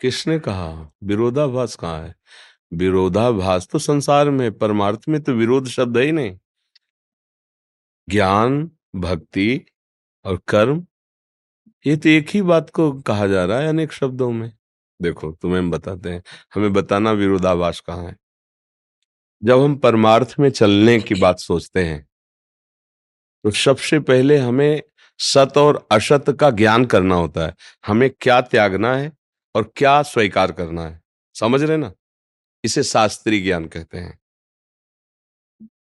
किसने 0.00 0.38
कहा? 0.38 0.92
विरोधाभास 1.04 1.74
कहाँ 1.76 2.02
है? 2.02 2.14
विरोधाभास 2.72 3.68
तो 3.72 3.78
संसार 3.78 4.30
में 4.30 4.52
परमार्थ 4.58 5.00
में 5.08 5.20
तो 5.22 5.32
विरोध 5.32 5.68
शब्द 5.68 5.98
है 5.98 6.04
ही 6.04 6.12
नहीं। 6.12 6.38
ज्ञान, 8.08 8.70
भक्ति 8.96 9.64
और 10.24 10.40
कर्म, 10.48 10.86
ये 11.86 11.96
तो 11.96 12.08
एक 12.08 12.30
ही 12.30 12.42
बात 12.42 12.70
को 12.70 12.92
कहा 13.02 13.26
जा 13.26 13.44
रहा 13.44 13.58
है 13.60 13.68
अनेक 13.68 13.92
शब्दों 13.92 14.30
में। 14.32 14.52
देखो, 15.00 15.32
तुम्हें 15.32 15.70
बताते 15.70 16.10
हैं, 16.10 16.22
हमें 16.54 16.72
बताना 16.72 17.12
विरोधाभास 17.12 17.80
कहाँ 17.80 18.04
है। 18.04 18.16
जब 19.42 19.60
हम 19.60 19.76
परमार्थ 19.76 20.34
में 20.40 20.50
चलने 20.50 20.98
की 21.00 21.14
बात 21.14 21.38
सोचते 21.38 21.84
हैं 21.84 22.06
तो 23.44 23.50
सबसे 23.50 23.98
पहले 24.00 24.36
हमें 24.38 24.82
सत 25.20 25.52
और 25.56 25.86
असत 25.92 26.24
का 26.40 26.50
ज्ञान 26.50 26.84
करना 26.84 27.14
होता 27.14 27.46
है। 27.46 27.54
हमें 27.86 28.10
क्या 28.20 28.40
त्यागना 28.40 28.94
है? 28.96 29.12
और 29.54 29.72
क्या 29.76 30.02
स्वीकार 30.02 30.52
करना 30.52 30.86
है? 30.86 31.02
समझ 31.34 31.62
रहे 31.62 31.76
ना? 31.76 31.92
इसे 32.64 32.82
शास्त्रीय 32.82 33.40
ज्ञान 33.40 33.64
कहते 33.66 33.98
हैं। 33.98 34.20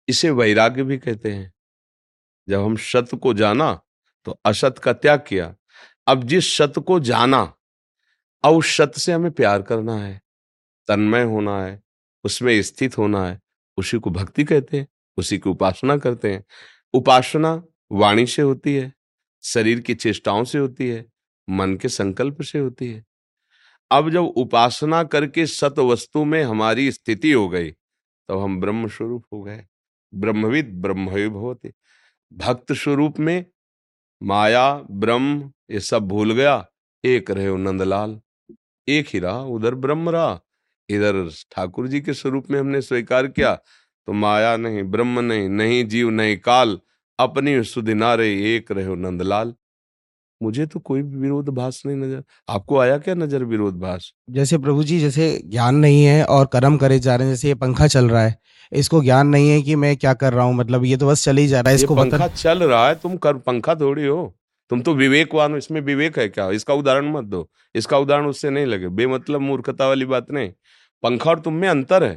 इसे 0.07 0.29
वैराग्य 0.29 0.83
भी 0.83 0.97
कहते 0.97 1.31
हैं। 1.31 1.53
जब 2.49 2.61
हम 2.61 2.75
सत 2.75 3.07
को 3.23 3.33
जाना 3.33 3.81
तो 4.25 4.39
असत 4.45 4.75
का 4.77 4.93
त्याग 4.93 5.25
किया। 5.27 5.55
अब 6.07 6.23
जिस 6.23 6.57
सत 6.57 6.73
को 6.87 6.99
जाना, 6.99 7.57
अब 8.43 8.53
उस 8.53 8.77
सत 8.77 8.91
से 8.97 9.11
हमें 9.11 9.31
प्यार 9.31 9.61
करना 9.61 9.95
है। 9.95 10.21
तन्मय 10.87 11.23
होना 11.23 11.65
है, 11.65 11.83
उसमें 12.23 12.61
स्थित 12.61 12.97
होना 12.97 13.27
है। 13.27 13.41
उसी 13.77 13.99
को 13.99 14.09
भक्ति 14.09 14.43
कहते 14.43 14.79
हैं, 14.79 14.87
उसी 15.17 15.37
की 15.37 15.49
उपासना 15.49 15.97
करते 15.97 16.33
हैं। 16.33 16.45
उपासना 16.93 17.63
वाणी 17.91 18.27
से 18.27 18.41
होती 18.41 18.75
है, 18.75 18.93
शरीर 19.43 19.79
की 19.79 19.95
चेष्टाओं 19.95 20.43
से 20.43 20.57
होती 20.57 20.89
है, 20.89 21.11
मन 21.49 21.75
के 21.75 21.89
संकल्प 21.89 22.41
से 22.41 22.59
होती 22.59 22.91
है। 22.91 23.05
अब 23.93 24.09
जब 24.09 24.23
उपासना 24.37 25.03
करके 25.03 25.45
सत 25.45 25.79
वस्तु 25.79 26.23
में 26.25 26.43
हमारी 26.43 26.91
स्थिति 26.91 27.31
हो 27.31 27.47
गई 27.49 27.71
तो 27.71 28.37
हम 28.39 28.59
ब्रह्म 28.61 28.87
स्वरूप 28.87 29.25
हो 29.33 29.41
गए। 29.41 29.63
ब्रह्मविद 30.13 30.71
ब्रह्म 30.81 31.07
भवते। 31.29 31.73
भक्त 32.31 32.71
स्वरूप 32.73 33.19
में 33.19 33.45
माया, 34.21 34.73
ब्रह्म, 34.91 35.51
ये 35.71 35.79
सब 35.79 36.07
भूल 36.07 36.33
गया। 36.33 36.65
एक 37.03 37.31
रहे 37.31 37.55
नंदलाल, 37.57 38.19
एक 38.87 39.07
ही 39.13 39.19
रहा, 39.19 39.39
उधर 39.39 39.75
ब्रह्म 39.75 40.09
रहा। 40.09 40.39
इधर 40.89 41.29
ठाकुर 41.51 41.87
जी 41.87 42.01
के 42.01 42.13
स्वरूप 42.13 42.51
में 42.51 42.59
हमने 42.59 42.81
स्वीकार 42.81 43.27
किया 43.27 43.53
तो 44.07 44.13
माया 44.13 44.55
नहीं, 44.57 44.83
ब्रह्म 44.83 45.19
नहीं 45.19 45.49
नहीं 45.49 45.85
जीव, 45.87 46.09
नहीं 46.09 46.37
काल, 46.37 46.79
अपनी 47.19 47.63
सुधिनारे 47.63 48.27
एक 48.55 48.71
रहे 48.71 48.95
नंदलाल। 48.95 49.53
मुझे 50.41 50.65
तो 50.65 50.79
कोई 50.81 51.01
विरोध 51.01 51.49
भास 51.49 51.81
नहीं 51.85 51.97
नज़र 51.97 52.23
आपको 52.49 52.77
आया 52.77 52.97
क्या 52.97 53.13
नज़र 53.15 53.43
विरोध 53.45 53.79
भास 53.79 54.11
जैसे 54.29 54.57
प्रभु 54.57 54.83
जी 54.83 54.99
जैसे 54.99 55.27
ज्ञान 55.45 55.75
नहीं 55.75 56.03
है 56.05 56.23
और 56.25 56.45
कर्म 56.53 56.77
करे 56.77 56.99
जा 56.99 57.15
रहे 57.15 57.27
हैं 57.27 57.33
जैसे 57.33 57.47
ये 57.47 57.55
पंखा 57.55 57.87
चल 57.87 58.09
रहा 58.09 58.23
है 58.23 58.37
इसको 58.71 59.01
ज्ञान 59.01 59.27
नहीं 59.27 59.49
है 59.49 59.61
कि 59.61 59.75
मैं 59.75 59.95
क्या 59.97 60.13
कर 60.15 60.33
रहा 60.33 60.45
हूँ 60.45 60.55
मतलब 60.55 60.85
ये 60.85 60.97
तो 60.97 61.07
बस 61.07 61.23
चल 61.23 61.37
ही 61.37 61.47
जा 61.47 61.59
रहा 61.59 61.69
है 61.69 61.75
इसको 61.75 61.95
पंखा 61.95 62.27
चल 62.27 62.63
रहा 62.63 62.87
है 62.87 62.95
तुम 62.95 63.17
कर 63.17 63.37
पंखा 63.39 63.75
थोड़ी 63.75 64.05
हो। 64.05 64.33
तुम 64.71 64.81
तो 64.81 64.93
विवेकवान 64.95 65.51
हो 65.51 65.57
इसमें 65.57 65.79
विवेक 65.81 66.17
है 66.19 66.27
क्या? 66.29 66.49
इसका 66.51 66.73
उदाहरण 66.73 67.11
मत 67.11 67.23
दो। 67.23 67.47
इसका 67.75 67.97
उदाहरण 67.97 68.25
उससे 68.25 68.49
नहीं 68.49 68.65
लगे। 68.65 68.87
बेमतलब 68.89 69.41
मूर्खता 69.41 69.87
वाली 69.87 70.05
बात 70.05 70.31
नहीं। 70.31 70.49
पंखा 71.03 71.29
और 71.29 71.39
तुम 71.39 71.53
में 71.53 71.67
अंतर 71.69 72.03
है। 72.03 72.15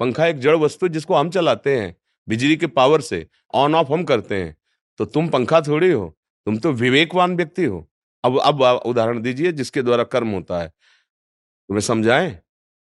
पंखा 0.00 0.26
एक 0.26 0.38
जड़ 0.40 0.56
वस्तु 0.56 0.88
जिसको 0.88 1.14
हम 1.14 1.30
चलाते 1.30 1.76
हैं 1.76 1.94
बिजली 2.28 2.56
के 2.56 2.66
पावर 2.68 3.00
से 3.00 3.26
ऑन 3.54 3.74
ऑफ़ 3.74 3.92
हम 3.92 4.04
करते 4.04 4.34
हैं। 4.34 4.54
तो 5.00 5.04
तुम 5.06 5.28
पंखा 5.28 5.60
थोड़ी 5.60 5.90
हो। 5.90 6.14
तुम 6.48 6.58
तो 6.58 6.72
विवेकवान 6.72 7.36
व्यक्ति 7.36 7.64
हो। 7.64 7.90
अब 8.24 8.40
अब 8.40 8.62
उदाहरण 8.62 9.20
दीजिए 9.20 9.52
जिसके 9.52 9.82
द्वारा 9.82 10.04
कर्म 10.04 10.28
होता 10.28 10.60
है। 10.60 10.68
तुम्हें 10.68 11.80
समझाएँ? 11.80 12.38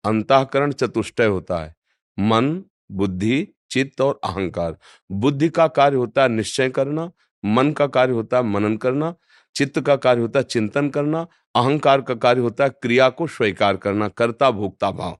अंतकरण 0.05 0.73
चतुष्टय 0.73 1.27
होता 1.27 1.59
है। 1.59 1.77
मन, 2.19 2.65
बुद्धि, 2.93 3.49
चित्त 3.71 4.01
और 4.01 4.21
अहंकार। 4.25 4.79
बुद्धि 5.13 5.49
का 5.49 5.67
कार्य 5.67 5.97
होता 5.97 6.23
है 6.23 6.29
निश्चय 6.29 6.69
करना, 6.69 7.11
मन 7.45 7.73
का 7.73 7.87
कार्य 7.87 8.13
होता 8.13 8.37
है 8.37 8.43
मनन 8.43 8.77
करना, 8.77 9.15
चित्त 9.55 9.81
का 9.81 9.97
कार्य 9.97 10.21
होता 10.21 10.39
है 10.39 10.45
चिंतन 10.45 10.89
करना, 10.91 11.27
अहंकार 11.55 12.01
का 12.01 12.15
कार्य 12.15 12.41
होता 12.41 12.65
है 12.65 12.71
क्रिया 12.71 13.09
को 13.09 13.27
स्वीकार 13.27 13.77
करना, 13.77 14.09
कर्ता, 14.09 14.51
भोक्ता, 14.51 14.91
भाव। 14.91 15.19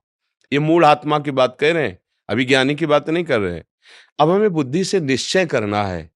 ये 0.53 0.59
मूल 0.59 0.85
आत्मा 0.85 1.19
की 1.19 1.31
बात 1.31 1.57
कह 1.59 1.73
रहे 1.73 1.87
हैं 1.87 1.99
अभी 2.29 2.45
ज्ञानी 2.45 2.75
की 2.75 2.85
बात 2.85 3.09
नहीं 3.09 3.23
कर 3.23 3.39
रहे 3.39 3.55
हैं। 3.55 3.65
अब 4.19 4.29
हमें 4.29 4.49
बुद्धि 4.49 4.83
से 4.83 4.99
निश्चय 4.99 5.45
करना 5.45 5.83
है 5.83 6.11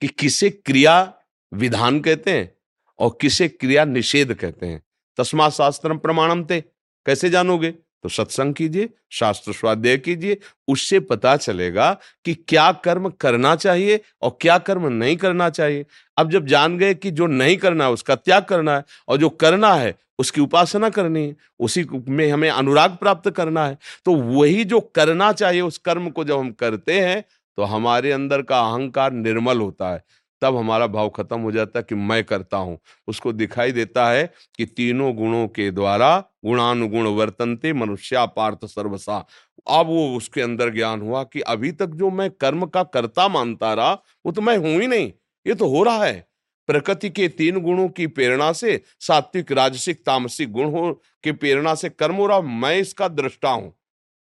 कि 0.00 0.08
किसे 0.08 0.50
क्रिया 0.50 1.18
विधान 1.52 2.00
कहते 2.00 2.30
हैं 2.30 2.52
और 2.98 3.16
किसे 3.20 3.48
क्रिया 3.48 3.84
निषेध 3.84 4.34
कहते 4.34 4.66
हैं। 4.66 4.82
तस्मा 5.18 5.48
शास्त्र 5.50 5.96
प्रमाणम 5.96 6.44
थे 6.44 6.60
कैसे 6.60 7.30
जानोगे? 7.30 7.70
तो 7.70 8.08
सत्संग 8.08 8.54
कीजिए, 8.54 8.88
शास्त्र 9.10 9.52
स्वाध्याय 9.52 9.96
कीजिए, 9.96 10.36
उससे 10.68 11.00
पता 11.00 11.36
चलेगा 11.36 11.90
कि 12.24 12.34
क्या 12.34 12.70
कर्म 12.84 13.08
करना 13.20 13.54
चाहिए 13.56 14.00
और 14.22 14.36
क्या 14.40 14.56
कर्म 14.58 14.86
नहीं 14.88 15.16
करना 15.16 15.48
चाहिए। 15.50 15.84
अब 16.16 16.30
जब 16.30 16.46
जान 16.46 16.78
गए 16.78 16.94
कि 16.94 17.10
जो 17.10 17.26
नहीं 17.26 17.56
करना 17.56 17.84
है, 17.84 17.90
उसका 17.90 18.14
त्याग 18.14 18.44
करना 18.44 18.76
है 18.76 18.84
और 19.08 19.16
जो 19.16 19.28
करना 19.28 19.72
है, 19.74 19.94
उसकी 20.18 20.40
उपासना 20.40 20.88
करनी 20.90 21.26
है, 21.26 21.36
उसी 21.60 21.86
में 22.08 22.30
हमें 22.30 22.48
अनुराग 22.50 22.96
प्राप्त 22.96 23.30
करना 23.30 23.66
है 23.66 23.78
तो 24.04 24.14
वही 24.14 24.64
जो 24.64 24.80
करना 24.94 25.32
चाहिए, 25.32 25.60
उस 25.60 25.78
कर्म 25.78 26.10
को 26.10 26.24
जब 26.24 26.38
हम 26.38 26.50
करते 26.52 27.00
हैं 27.00 27.22
तो 27.58 27.62
हमारे 27.64 28.12
अंदर 28.12 28.42
का 28.42 28.60
अहंकार 28.62 29.12
निर्मल 29.12 29.60
होता 29.60 29.92
है। 29.92 30.02
तब 30.42 30.56
हमारा 30.56 30.86
भाव 30.86 31.08
खत्म 31.08 31.38
हो 31.40 31.52
जाता 31.52 31.78
है 31.78 31.84
कि 31.88 31.94
मैं 31.94 32.22
करता 32.24 32.56
हूँ। 32.56 32.78
उसको 33.08 33.32
दिखाई 33.32 33.72
देता 33.72 34.08
है 34.10 34.24
कि 34.56 34.66
तीनों 34.66 35.14
गुणों 35.16 35.46
के 35.48 35.70
द्वारा 35.70 36.18
गुणानुगुण 36.44 37.06
वर्तनते 37.08 37.72
मनुष्या 37.72 38.24
पार्थ 38.26 38.64
सर्वसा। 38.64 39.24
अब 39.70 39.86
वो 39.86 40.16
उसके 40.16 40.40
अंदर 40.42 40.70
ज्ञान 40.70 41.00
हुआ 41.00 41.22
कि 41.24 41.40
अभी 41.40 41.72
तक 41.72 41.86
जो 41.94 42.10
मैं 42.10 42.30
कर्म 42.30 42.66
का 42.66 42.82
कर्ता 42.84 43.28
मानता 43.28 43.72
रहा, 43.74 43.92
वो 43.92 44.32
तो 44.32 44.40
मैं 44.40 44.56
हूँ 44.56 44.80
ही 44.80 44.86
नहीं, 44.86 45.12
ये 45.46 45.54
तो 45.54 45.68
हो 45.68 45.82
रहा 45.82 46.04
है। 46.04 46.26
प्रकृति 46.68 47.10
के 47.10 47.28
तीन 47.28 47.60
गुणों 47.60 47.88
की 47.88 48.06
प्रेरणा 48.06 48.52
से, 48.52 48.80
सात्विक, 49.00 49.52
राजसिक, 49.52 50.04
तामसिक 50.06 50.52
गुण 50.52 50.70
हो 50.70 50.92
के 51.24 51.32
प्रेरणा 51.32 51.74
से 51.74 51.88
कर्म 51.88 52.14
हो 52.14 52.26
रहा, 52.26 52.40
मैं 52.40 52.76
इसका 52.76 53.08
दृष्टा 53.08 53.50
हूँ। 53.50 53.72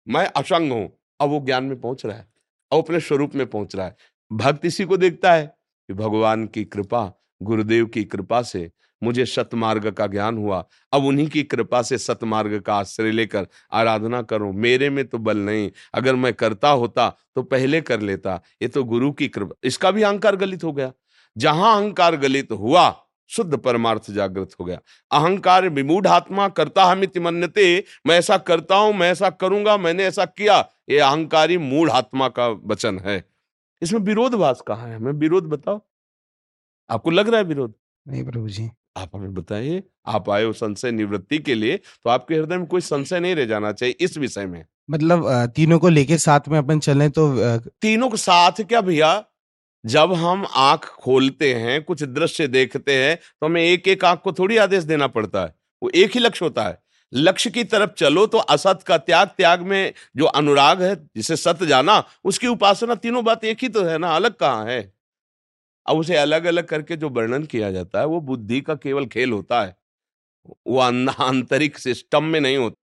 मैं 0.08 0.26
असंग 0.28 0.72
हूँ। 0.72 0.90
अब 1.20 1.30
वो 1.30 1.40
ज्ञान 1.40 1.64
में 1.64 1.80
पहुँच 1.82 2.06
रहा 2.06 2.16
है 2.18 2.28
अब 2.72 2.80
अपने 2.80 3.00
स्वरूप 3.00 3.36
में 3.36 3.46
पहुँच 3.48 3.76
रहा 3.76 3.86
है। 3.86 3.96
भक्त 4.32 4.66
इसी 4.66 4.86
को 4.86 4.98
देखता 4.98 5.34
है। 5.34 5.54
कि 5.94 6.04
भगवान 6.04 6.46
की 6.46 6.64
कृपा, 6.64 7.12
गुरुदेव 7.44 7.86
की 7.86 8.04
कृपा 8.04 8.42
से 8.42 8.72
मुझे 9.04 9.26
सतमार्ग 9.26 9.92
का 9.92 10.08
ज्ञान 10.08 10.38
हुआ। 10.38 10.66
अब 10.94 11.06
उन्हीं 11.06 11.28
की 11.28 11.44
कृपा 11.44 11.82
से 11.82 11.98
सतमार्ग 11.98 12.60
का 12.60 12.76
आश्रय 12.76 13.12
लेकर 13.12 13.48
आराधना 13.72 14.22
करूँ। 14.22 14.54
मेरे 14.54 14.90
में 14.90 15.06
तो 15.08 15.18
बल 15.18 15.38
नहीं। 15.38 15.72
अगर 15.94 16.16
मैं 16.16 16.34
करता 16.34 16.70
होता 16.70 17.10
तो 17.36 17.44
पहले 17.44 17.82
कर 17.82 18.00
लेता। 18.00 18.42
ये 18.62 18.68
तो 18.68 18.84
गुरु 18.84 19.12
की 19.12 19.28
कृपा। 19.28 19.56
इसका 19.64 19.92
भी 19.92 20.04
अहंकार 20.04 20.36
गलित 20.36 20.64
हो 20.64 20.72
गया। 20.72 20.92
जहाँ 21.38 21.82
अहंकार 21.82 22.16
गलित 22.16 22.52
हुआ, 22.52 23.00
शुद्ध 23.30 23.58
परमार्थ 23.58 24.12
जागृत 24.12 24.50
हो 24.60 24.66
गया। 24.66 24.80
अहंकार 25.12 25.70
विमूढ़ 25.70 26.08
आत्मा 26.08 26.48
करता 26.48 26.86
हमित 26.86 27.18
मन्यते। 27.18 27.84
मैं 28.08 28.18
ऐसा 28.20 28.38
करता 28.38 28.76
हूँ, 28.76 28.94
मैं 28.94 29.12
ऐसा 29.12 29.30
करूँगा, 29.30 29.78
मैंने 29.78 30.04
ऐसा 30.04 30.26
किया। 30.26 30.58
ये 30.90 31.00
अहंकारी 31.00 31.58
मूढ़ 31.58 31.90
आत्मा 31.90 32.30
का 32.30 32.48
वचन 32.48 33.00
है। 33.00 33.33
इसमें 33.84 34.00
विरोधभास 34.02 34.62
कहाँ 34.68 34.88
है? 34.88 34.96
हमें 34.96 35.12
विरोध 35.14 35.48
बताओ। 35.50 35.82
आपको 36.90 37.12
लग 37.12 37.30
रहा 37.30 37.38
है 37.38 37.46
विरोध? 37.46 37.74
नहीं 38.06 38.24
प्रभु 38.26 38.48
जी। 38.50 38.70
आप 38.98 39.16
हमें 39.16 39.34
बताइए 39.34 39.84
आप 40.08 40.30
आए 40.30 40.44
हो 40.44 40.52
संशय 40.54 40.92
निवृत्ति 40.92 41.38
के 41.40 41.54
लिए 41.56 41.78
तो 41.78 42.10
आपके 42.10 42.36
हृदय 42.36 42.58
में 42.58 42.66
कोई 42.68 42.82
संशय 42.82 43.20
नहीं 43.20 43.36
रह 43.36 43.46
जाना 43.46 43.72
चाहिए 43.72 43.96
इस 44.00 44.18
विषय 44.18 44.46
में। 44.46 44.66
मतलब 44.90 45.26
तीनों 45.56 45.80
को 45.80 45.90
लेके 45.90 46.18
साथ 46.18 46.48
में 46.50 46.58
अपन 46.60 46.80
चलें 46.80 47.10
तो 47.12 47.58
तीनों 47.82 48.10
को 48.10 48.18
साथ 48.18 48.62
क्या 48.62 48.82
भैया? 48.82 49.24
जब 49.84 50.14
हम 50.14 50.46
आँख 50.48 50.86
खोलते 50.96 51.54
हैं 51.54 51.84
कुछ 51.84 52.04
दृश्य 52.04 52.48
देखते 52.48 52.96
हैं 52.96 53.16
तो 53.16 53.46
हमें 53.46 53.62
एक 53.62 53.88
एक 53.88 54.06
आँख 54.06 54.22
को 54.24 54.34
थोड़ी 54.34 54.58
आदेश 54.58 54.84
देना 54.84 55.08
पड़ता 55.10 55.42
है। 55.42 55.54
वो 55.82 55.90
एक 55.90 56.12
ही 56.12 56.20
लक्ष्य 56.20 56.46
होता 56.46 56.64
है। 56.64 56.82
लक्ष्य 57.14 57.50
की 57.50 57.64
तरफ़ 57.64 57.92
चलो 57.92 58.26
तो 58.28 58.38
असत 58.38 58.80
का 58.88 58.98
त्याग 58.98 59.28
त्याग 59.28 59.62
में 59.62 59.94
जो 60.18 60.26
अनुराग 60.26 60.82
है, 60.82 60.96
जिसे 60.96 61.36
सत 61.36 61.64
जाना, 61.64 62.04
उसकी 62.26 62.48
उपासना 62.48 62.96
तीनों 62.96 63.26
बात 63.26 63.46
एक 63.46 63.58
ही 63.62 63.70
तो 63.70 63.84
है 63.84 63.98
ना, 63.98 64.16
अलग 64.16 64.34
कहाँ 64.34 64.66
है? 64.66 64.94
अब 65.86 65.98
उसे 65.98 66.16
अलग 66.18 66.46
अलग 66.46 66.66
करके 66.68 66.96
जो 66.96 67.10
वर्णन 67.10 67.44
किया 67.44 67.72
जाता 67.72 68.00
है, 68.00 68.06
वो 68.06 68.22
बुद्धि 68.22 68.62
का 68.62 68.76
केवल 68.76 69.06
खेल 69.06 69.32
होता 69.32 69.64
है। 69.64 69.76
वो 70.68 70.80
आंतरिक 70.80 71.80
सिस्टम 71.80 72.24
में 72.24 72.42
नहीं 72.42 72.58
होता। 72.58 72.83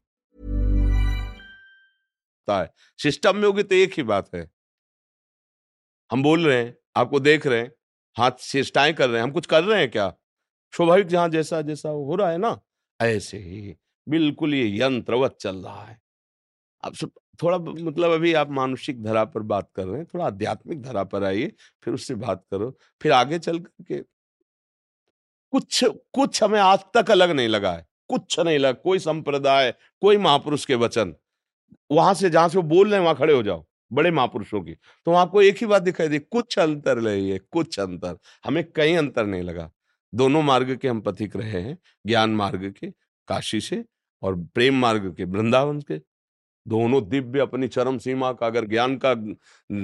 System 2.99 3.35
में 3.35 3.43
होगी 3.43 3.63
तो 3.63 3.75
एक 3.75 3.93
ही 3.97 4.03
बात 4.03 4.29
है। 4.35 4.49
हम 6.11 6.23
बोल 6.23 6.45
रहे 6.47 6.57
हैं, 6.57 6.75
आपको 6.95 7.19
देख 7.19 7.47
रहे 7.47 7.59
हैं, 7.59 7.71
हाथ 8.17 8.31
चेष्टाएँ 8.41 8.93
कर 8.93 9.09
रहे 9.09 9.17
हैं, 9.17 9.23
हम 9.23 9.31
कुछ 9.31 9.45
कर 9.45 9.63
रहे 9.63 9.79
हैं 9.79 9.89
क्या? 9.91 10.09
स्वाभाविक 10.73 11.07
जहाँ 11.07 11.29
जैसा 11.29 11.61
जैसा 11.61 11.89
हो 11.89 12.15
रहा 12.15 12.29
है 12.31 12.37
ना, 12.37 12.59
ऐसे 12.99 13.37
ही 13.37 13.75
बिल्कुल 14.07 14.53
ये 14.55 14.67
यंत्रवत 14.79 15.37
चल 15.41 15.55
रहा 15.55 15.83
है। 15.83 15.99
आप 16.83 16.95
सब 16.95 17.11
थोड़ा 17.43 17.57
मतलब 17.57 18.11
अभी 18.11 18.33
आप 18.33 18.49
मानसिक 18.51 19.03
धरा 19.03 19.23
पर 19.25 19.41
बात 19.43 19.69
कर 19.75 19.85
रहे 19.85 19.97
हैं, 19.97 20.05
थोड़ा 20.05 20.25
आध्यात्मिक 20.25 20.81
धरा 20.81 21.03
पर 21.05 21.23
आइए, 21.23 21.51
फिर 21.83 21.93
उससे 21.93 22.15
बात 22.15 22.45
करो, 22.51 22.77
फिर 23.01 23.11
आगे 23.11 23.39
चल 23.39 23.59
करके। 23.59 24.01
कुछ 25.53 25.83
कुछ 25.85 26.43
हमें 26.43 26.59
आज 26.59 26.79
तक 26.93 27.11
अलग 27.11 27.31
नहीं 27.31 27.47
लगा 27.47 27.71
है, 27.73 27.85
कुछ 28.09 28.39
नहीं 28.39 28.59
लगा, 28.59 28.71
कोई 28.73 28.99
संप्रदाय, 28.99 29.73
कोई 30.01 30.17
महापुरुष 30.17 30.65
के 30.65 30.75
वचन। 30.75 31.15
वहाँ 31.91 32.13
से, 32.13 32.29
जहाँ 32.29 32.49
से 32.49 32.57
वो 32.57 32.63
बोल 32.63 32.89
रहे 32.89 32.99
हैं, 32.99 33.03
वहाँ 33.03 33.15
खड़े 33.15 33.33
हो 33.33 33.43
जाओ, 33.43 33.65
बड़े 33.93 34.11
महापुरुषों 34.11 34.61
की। 34.61 34.73
तो 35.05 35.13
आपको 35.13 35.41
एक 35.41 35.57
ही 35.57 35.65
बात 35.65 35.81
दिखाई 35.81 36.07
दी, 36.07 36.19
कुछ 36.19 36.57
अंतर 36.59 37.07
है, 37.07 37.37
कुछ 37.39 37.79
अंतर। 37.79 38.17
हमें 38.45 38.63
कहीं 38.65 38.97
अंतर 38.97 39.25
नहीं 39.25 39.43
लगा। 39.43 39.71
दोनों 40.13 40.41
मार्ग 40.41 40.75
के 40.77 40.87
हम 40.87 41.01
पथिक 41.01 41.35
रहे 41.35 41.61
हैं, 41.61 41.77
ज्ञान 42.05 42.29
मार्ग 42.31 42.73
के, 42.79 42.87
काशी 43.27 43.61
से 43.61 43.83
और 44.21 44.35
प्रेम 44.45 44.75
मार्ग 44.75 45.13
के, 45.15 45.23
वृंदावन 45.23 45.81
के। 45.81 45.97
दोनों 46.67 47.07
दिव्य 47.09 47.39
अपनी 47.39 47.67
चरम 47.67 47.97
सीमा 47.97 48.31
का, 48.33 48.45
अगर 48.47 48.65
ज्ञान 48.65 48.97
का 49.05 49.13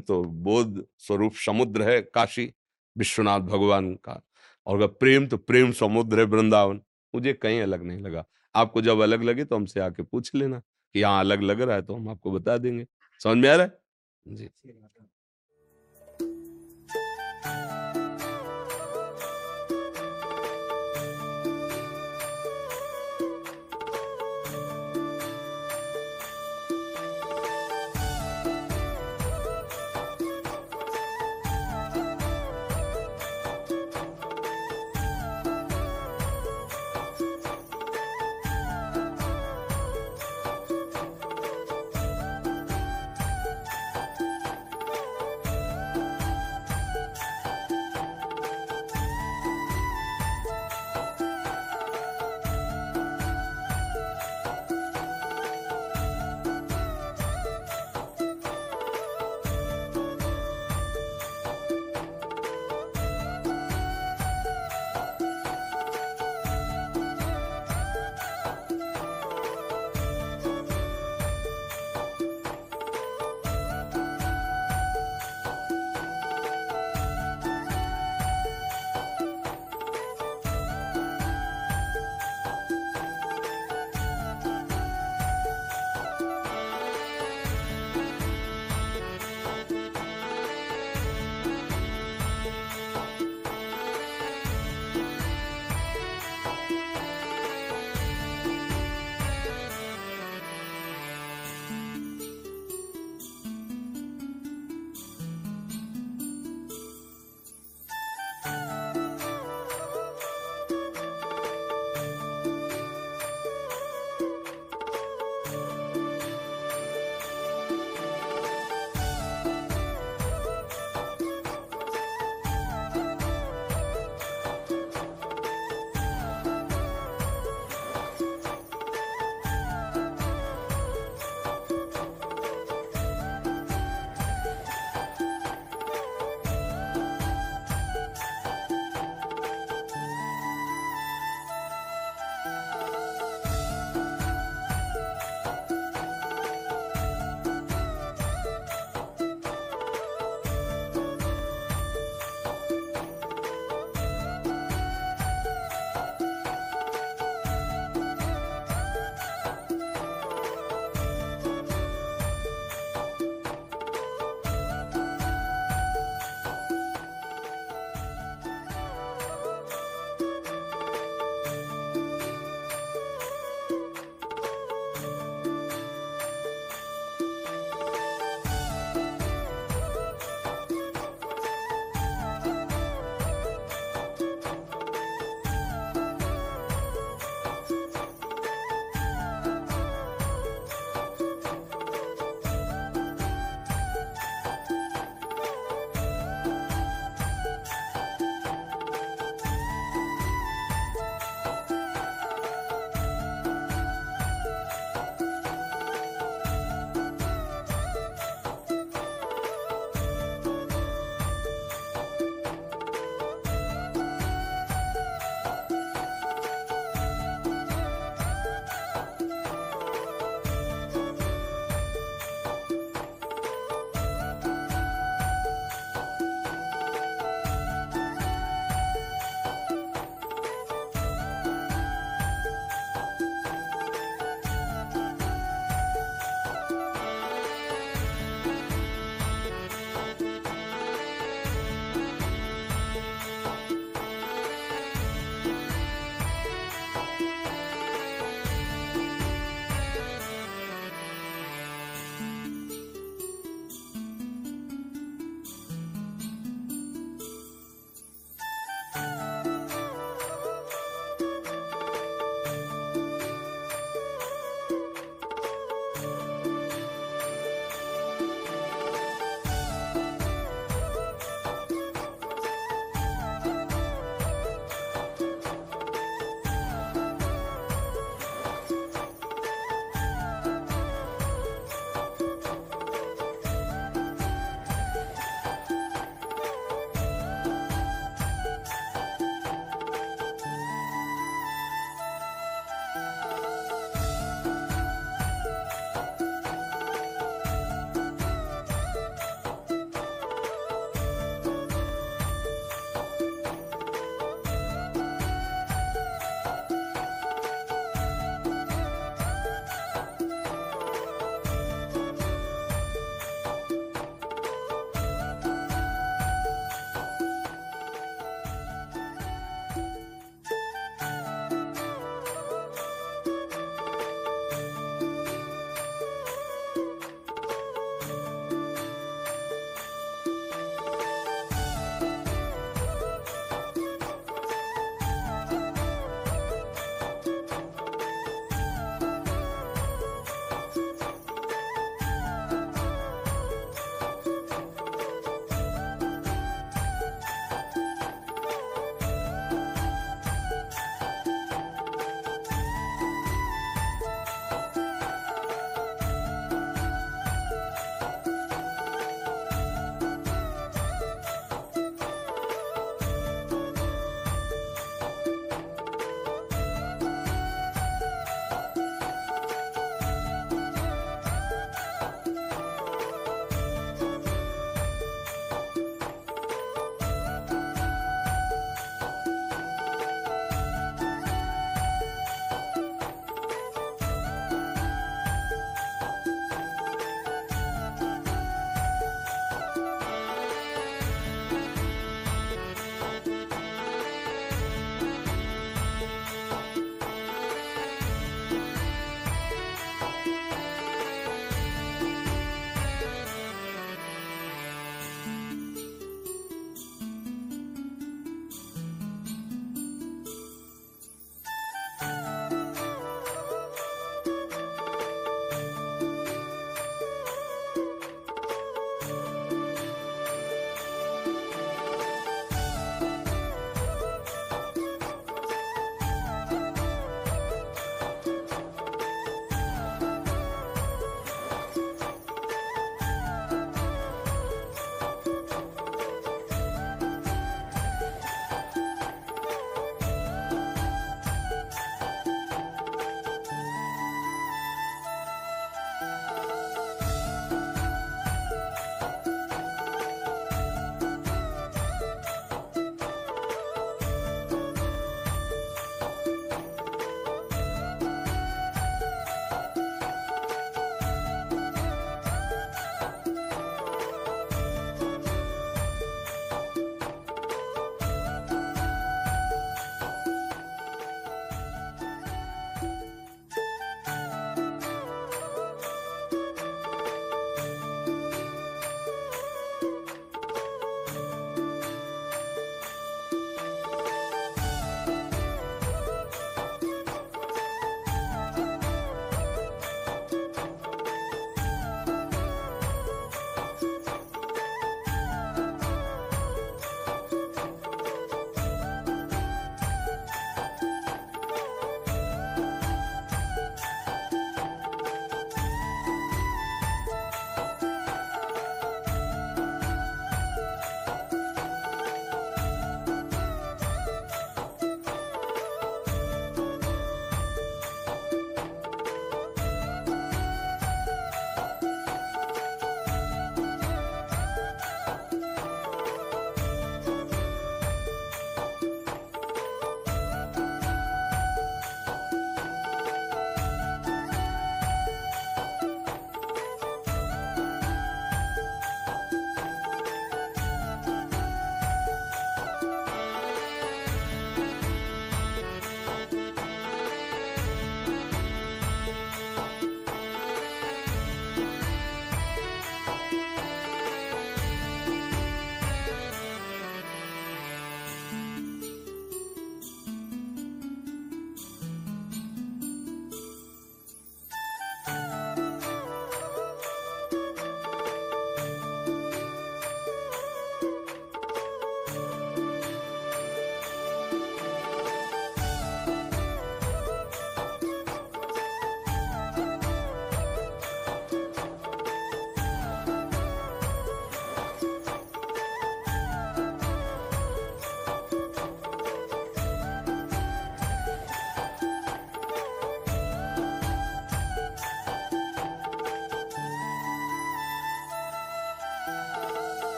तो 0.00 0.22
बोध 0.24 0.84
स्वरूप 0.98 1.32
समुद्र 1.36 1.82
है, 1.82 2.00
काशी, 2.02 2.52
विश्वनाथ 2.96 3.40
भगवान 3.40 3.94
का। 3.94 4.22
और 4.66 4.76
अगर 4.76 4.86
प्रेम 4.86 5.26
तो 5.26 5.36
प्रेम 5.36 5.72
समुद्र 5.72 6.18
है, 6.18 6.24
वृंदावन। 6.24 6.80
मुझे 7.14 7.32
कहीं 7.32 7.60
अलग 7.60 7.82
नहीं 7.82 8.00
लगा। 8.00 8.24
आपको 8.54 8.82
जब 8.82 9.00
अलग 9.00 9.22
लगे 9.22 9.44
तो 9.44 9.56
हमसे 9.56 9.80
आके 9.80 10.02
पूछ 10.02 10.34
लेना। 10.34 10.60
कि 10.94 11.00
यहाँ 11.00 11.20
अलग 11.20 11.42
लग 11.42 11.60
रहा 11.60 11.76
है 11.76 11.82
तो 11.82 11.94
हम 11.94 12.08
आपको 12.08 12.30
बता 12.30 12.56
देंगे। 12.58 12.86
समझ 13.20 13.36
में 13.36 13.48
आ 13.50 13.54
रहा 13.56 13.66
है? 13.66 13.78
जी। 14.26 14.48